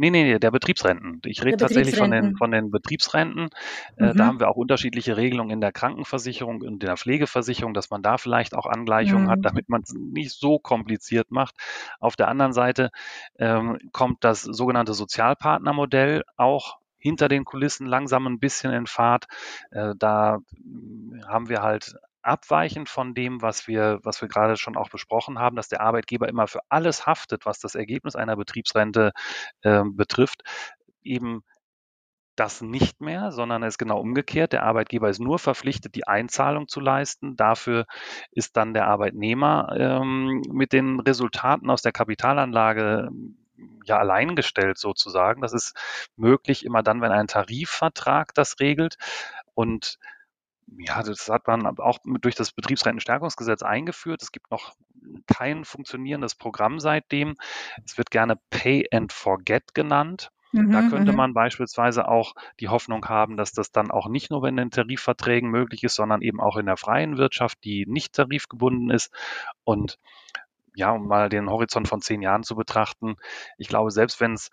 Nee, 0.00 0.10
nee, 0.10 0.22
nee, 0.22 0.38
der 0.38 0.52
Betriebsrenten. 0.52 1.20
Ich 1.24 1.44
rede 1.44 1.56
tatsächlich 1.56 1.96
von 1.96 2.12
den, 2.12 2.36
von 2.36 2.52
den 2.52 2.70
Betriebsrenten. 2.70 3.48
Äh, 3.96 4.12
mhm. 4.12 4.16
Da 4.16 4.26
haben 4.26 4.40
wir 4.40 4.48
auch 4.48 4.56
unterschiedliche 4.56 5.16
Regelungen 5.16 5.50
in 5.50 5.60
der 5.60 5.72
Krankenversicherung 5.72 6.60
und 6.60 6.64
in 6.64 6.78
der 6.78 6.96
Pflegeversicherung, 6.96 7.74
dass 7.74 7.90
man 7.90 8.00
da 8.00 8.16
vielleicht 8.16 8.54
auch 8.54 8.66
Angleichungen 8.66 9.24
mhm. 9.24 9.30
hat, 9.30 9.40
damit 9.42 9.68
man 9.68 9.82
es 9.82 9.92
nicht 9.94 10.30
so 10.30 10.60
kompliziert 10.60 11.32
macht. 11.32 11.56
Auf 11.98 12.14
der 12.14 12.28
anderen 12.28 12.52
Seite 12.52 12.90
ähm, 13.38 13.78
kommt 13.92 14.22
das 14.22 14.42
sogenannte 14.42 14.94
Sozialpartnermodell 14.94 16.22
auch 16.36 16.78
hinter 16.98 17.28
den 17.28 17.44
Kulissen 17.44 17.86
langsam 17.86 18.26
ein 18.26 18.38
bisschen 18.38 18.72
in 18.72 18.86
Fahrt. 18.86 19.26
Äh, 19.70 19.94
da 19.98 20.38
haben 21.26 21.48
wir 21.48 21.62
halt 21.62 21.96
abweichend 22.22 22.88
von 22.88 23.14
dem, 23.14 23.42
was 23.42 23.66
wir, 23.68 24.00
was 24.02 24.20
wir 24.20 24.28
gerade 24.28 24.56
schon 24.56 24.76
auch 24.76 24.90
besprochen 24.90 25.38
haben, 25.38 25.56
dass 25.56 25.68
der 25.68 25.80
Arbeitgeber 25.80 26.28
immer 26.28 26.46
für 26.46 26.60
alles 26.68 27.06
haftet, 27.06 27.46
was 27.46 27.58
das 27.60 27.74
Ergebnis 27.74 28.16
einer 28.16 28.36
Betriebsrente 28.36 29.12
äh, 29.62 29.82
betrifft, 29.84 30.42
eben 31.02 31.42
das 32.38 32.60
nicht 32.60 33.00
mehr, 33.00 33.32
sondern 33.32 33.62
es 33.62 33.74
ist 33.74 33.78
genau 33.78 33.98
umgekehrt. 33.98 34.52
Der 34.52 34.62
Arbeitgeber 34.62 35.08
ist 35.08 35.18
nur 35.18 35.38
verpflichtet, 35.38 35.94
die 35.94 36.06
Einzahlung 36.06 36.68
zu 36.68 36.80
leisten. 36.80 37.36
Dafür 37.36 37.86
ist 38.30 38.56
dann 38.56 38.74
der 38.74 38.86
Arbeitnehmer 38.86 39.74
ähm, 39.76 40.42
mit 40.52 40.72
den 40.72 41.00
Resultaten 41.00 41.68
aus 41.70 41.82
der 41.82 41.92
Kapitalanlage 41.92 43.08
ja 43.84 43.98
alleingestellt 43.98 44.78
sozusagen. 44.78 45.40
Das 45.40 45.52
ist 45.52 45.74
möglich 46.16 46.64
immer 46.64 46.82
dann, 46.82 47.00
wenn 47.00 47.10
ein 47.10 47.26
Tarifvertrag 47.26 48.34
das 48.34 48.60
regelt. 48.60 48.96
Und 49.54 49.98
ja, 50.76 51.02
das 51.02 51.28
hat 51.28 51.46
man 51.46 51.66
auch 51.78 51.98
durch 52.04 52.34
das 52.34 52.52
Betriebsrentenstärkungsgesetz 52.52 53.62
eingeführt. 53.62 54.22
Es 54.22 54.32
gibt 54.32 54.50
noch 54.50 54.74
kein 55.26 55.64
funktionierendes 55.64 56.34
Programm 56.34 56.80
seitdem. 56.80 57.36
Es 57.84 57.96
wird 57.98 58.10
gerne 58.10 58.36
Pay 58.50 58.88
and 58.92 59.12
Forget 59.12 59.74
genannt. 59.74 60.30
Mhm, 60.52 60.70
da 60.70 60.88
könnte 60.88 61.12
mhm. 61.12 61.18
man 61.18 61.34
beispielsweise 61.34 62.08
auch 62.08 62.34
die 62.60 62.68
Hoffnung 62.68 63.06
haben, 63.06 63.36
dass 63.36 63.52
das 63.52 63.70
dann 63.70 63.90
auch 63.90 64.08
nicht 64.08 64.30
nur 64.30 64.44
in 64.44 64.56
den 64.56 64.70
Tarifverträgen 64.70 65.50
möglich 65.50 65.84
ist, 65.84 65.94
sondern 65.94 66.22
eben 66.22 66.40
auch 66.40 66.56
in 66.56 66.66
der 66.66 66.76
freien 66.76 67.18
Wirtschaft, 67.18 67.58
die 67.64 67.84
nicht 67.86 68.14
tarifgebunden 68.14 68.90
ist. 68.90 69.12
Und 69.64 69.98
ja, 70.74 70.92
um 70.92 71.08
mal 71.08 71.28
den 71.28 71.50
Horizont 71.50 71.88
von 71.88 72.00
zehn 72.00 72.22
Jahren 72.22 72.44
zu 72.44 72.54
betrachten, 72.54 73.16
ich 73.58 73.68
glaube, 73.68 73.90
selbst 73.90 74.20
wenn 74.20 74.34
es 74.34 74.50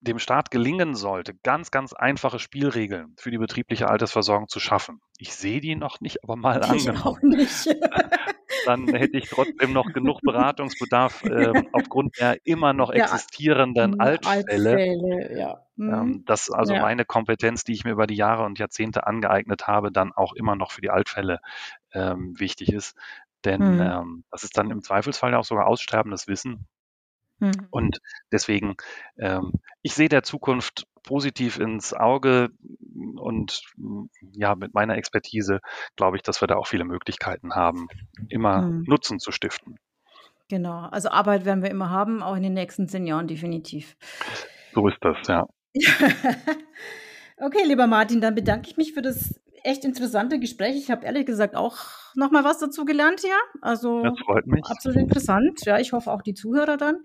dem 0.00 0.18
Staat 0.18 0.50
gelingen 0.50 0.94
sollte, 0.94 1.34
ganz, 1.42 1.70
ganz 1.70 1.92
einfache 1.92 2.38
Spielregeln 2.38 3.14
für 3.18 3.30
die 3.30 3.38
betriebliche 3.38 3.88
Altersversorgung 3.88 4.48
zu 4.48 4.60
schaffen. 4.60 5.00
Ich 5.18 5.34
sehe 5.34 5.60
die 5.60 5.74
noch 5.74 6.00
nicht, 6.00 6.22
aber 6.22 6.36
mal 6.36 6.60
ich 6.60 6.70
angenommen. 6.70 7.02
Auch 7.02 7.20
nicht. 7.22 7.68
dann 8.66 8.86
hätte 8.88 9.16
ich 9.16 9.28
trotzdem 9.28 9.72
noch 9.72 9.92
genug 9.92 10.20
Beratungsbedarf 10.20 11.24
äh, 11.24 11.52
aufgrund 11.72 12.18
der 12.18 12.38
immer 12.44 12.72
noch 12.72 12.90
existierenden 12.90 13.96
ja, 13.98 13.98
Altfälle. 13.98 14.70
Altfälle 14.70 15.38
ja. 15.38 15.64
mhm. 15.76 15.94
ähm, 15.94 16.24
dass 16.26 16.50
also 16.50 16.74
ja. 16.74 16.82
meine 16.82 17.04
Kompetenz, 17.04 17.64
die 17.64 17.72
ich 17.72 17.84
mir 17.84 17.92
über 17.92 18.06
die 18.06 18.16
Jahre 18.16 18.44
und 18.44 18.58
Jahrzehnte 18.58 19.06
angeeignet 19.06 19.66
habe, 19.66 19.90
dann 19.90 20.12
auch 20.12 20.32
immer 20.34 20.54
noch 20.54 20.70
für 20.70 20.80
die 20.80 20.90
Altfälle 20.90 21.40
ähm, 21.92 22.38
wichtig 22.38 22.72
ist. 22.72 22.96
Denn 23.44 23.76
mhm. 23.76 23.80
ähm, 23.80 24.24
das 24.30 24.44
ist 24.44 24.56
dann 24.58 24.70
im 24.70 24.82
Zweifelsfall 24.82 25.32
ja 25.32 25.38
auch 25.38 25.44
sogar 25.44 25.66
aussterbendes 25.66 26.28
Wissen. 26.28 26.66
Mhm. 27.40 27.68
Und 27.70 28.00
deswegen, 28.32 28.76
ähm, 29.18 29.52
ich 29.82 29.94
sehe 29.94 30.08
der 30.08 30.22
Zukunft 30.22 30.86
positiv 31.02 31.58
ins 31.58 31.94
Auge 31.94 32.50
und 33.16 33.62
ja, 34.32 34.54
mit 34.54 34.74
meiner 34.74 34.96
Expertise 34.96 35.60
glaube 35.96 36.16
ich, 36.16 36.22
dass 36.22 36.42
wir 36.42 36.48
da 36.48 36.56
auch 36.56 36.66
viele 36.66 36.84
Möglichkeiten 36.84 37.54
haben, 37.54 37.88
immer 38.28 38.62
mhm. 38.62 38.84
Nutzen 38.86 39.18
zu 39.18 39.32
stiften. 39.32 39.78
Genau, 40.48 40.88
also 40.90 41.10
Arbeit 41.10 41.44
werden 41.44 41.62
wir 41.62 41.70
immer 41.70 41.90
haben, 41.90 42.22
auch 42.22 42.34
in 42.34 42.42
den 42.42 42.54
nächsten 42.54 42.88
zehn 42.88 43.06
Jahren 43.06 43.28
definitiv. 43.28 43.96
So 44.74 44.88
ist 44.88 44.98
das, 45.00 45.16
ja. 45.28 45.46
okay, 47.36 47.64
lieber 47.64 47.86
Martin, 47.86 48.20
dann 48.20 48.34
bedanke 48.34 48.70
ich 48.70 48.76
mich 48.76 48.94
für 48.94 49.02
das 49.02 49.38
echt 49.64 49.84
interessante 49.84 50.38
Gespräch. 50.38 50.76
Ich 50.76 50.90
habe 50.90 51.04
ehrlich 51.04 51.26
gesagt 51.26 51.56
auch 51.56 51.76
noch 52.14 52.30
mal 52.30 52.44
was 52.44 52.58
dazu 52.58 52.84
gelernt 52.84 53.20
hier. 53.20 53.36
Also 53.60 54.02
das 54.02 54.18
freut 54.20 54.46
mich. 54.46 54.64
absolut 54.64 54.98
interessant. 54.98 55.60
Ja, 55.64 55.78
ich 55.78 55.92
hoffe 55.92 56.10
auch 56.10 56.22
die 56.22 56.34
Zuhörer 56.34 56.76
dann. 56.76 57.02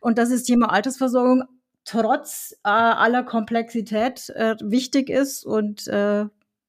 Und 0.00 0.18
dass 0.18 0.30
das 0.30 0.42
Thema 0.42 0.72
Altersversorgung 0.72 1.44
trotz 1.84 2.52
äh, 2.64 2.68
aller 2.68 3.22
Komplexität 3.22 4.30
äh, 4.30 4.56
wichtig 4.60 5.08
ist 5.08 5.44
und 5.44 5.86
äh, 5.86 6.26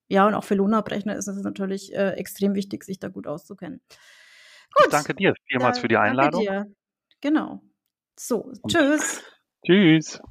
ja, 0.10 0.26
und 0.26 0.36
auch 0.36 0.44
für 0.44 0.56
Lohnabrechner 0.56 1.16
ist 1.16 1.28
es 1.28 1.44
natürlich 1.44 1.94
äh, 1.94 2.12
extrem 2.12 2.56
wichtig, 2.56 2.84
sich 2.84 3.00
da 3.00 3.10
gut 3.10 3.28
auszukennen. 3.28 3.82
Gut. 4.74 4.86
Ich 4.86 4.92
danke 4.92 5.14
dir 5.16 5.34
vielmals 5.50 5.80
für 5.80 5.88
die 5.88 5.98
Einladung. 5.98 6.46
Danke 6.46 6.66
dir. 6.66 6.76
Genau. 7.22 7.62
So, 8.18 8.52
und 8.62 8.72
tschüss. 8.72 9.24
Tschüss. 9.66 10.22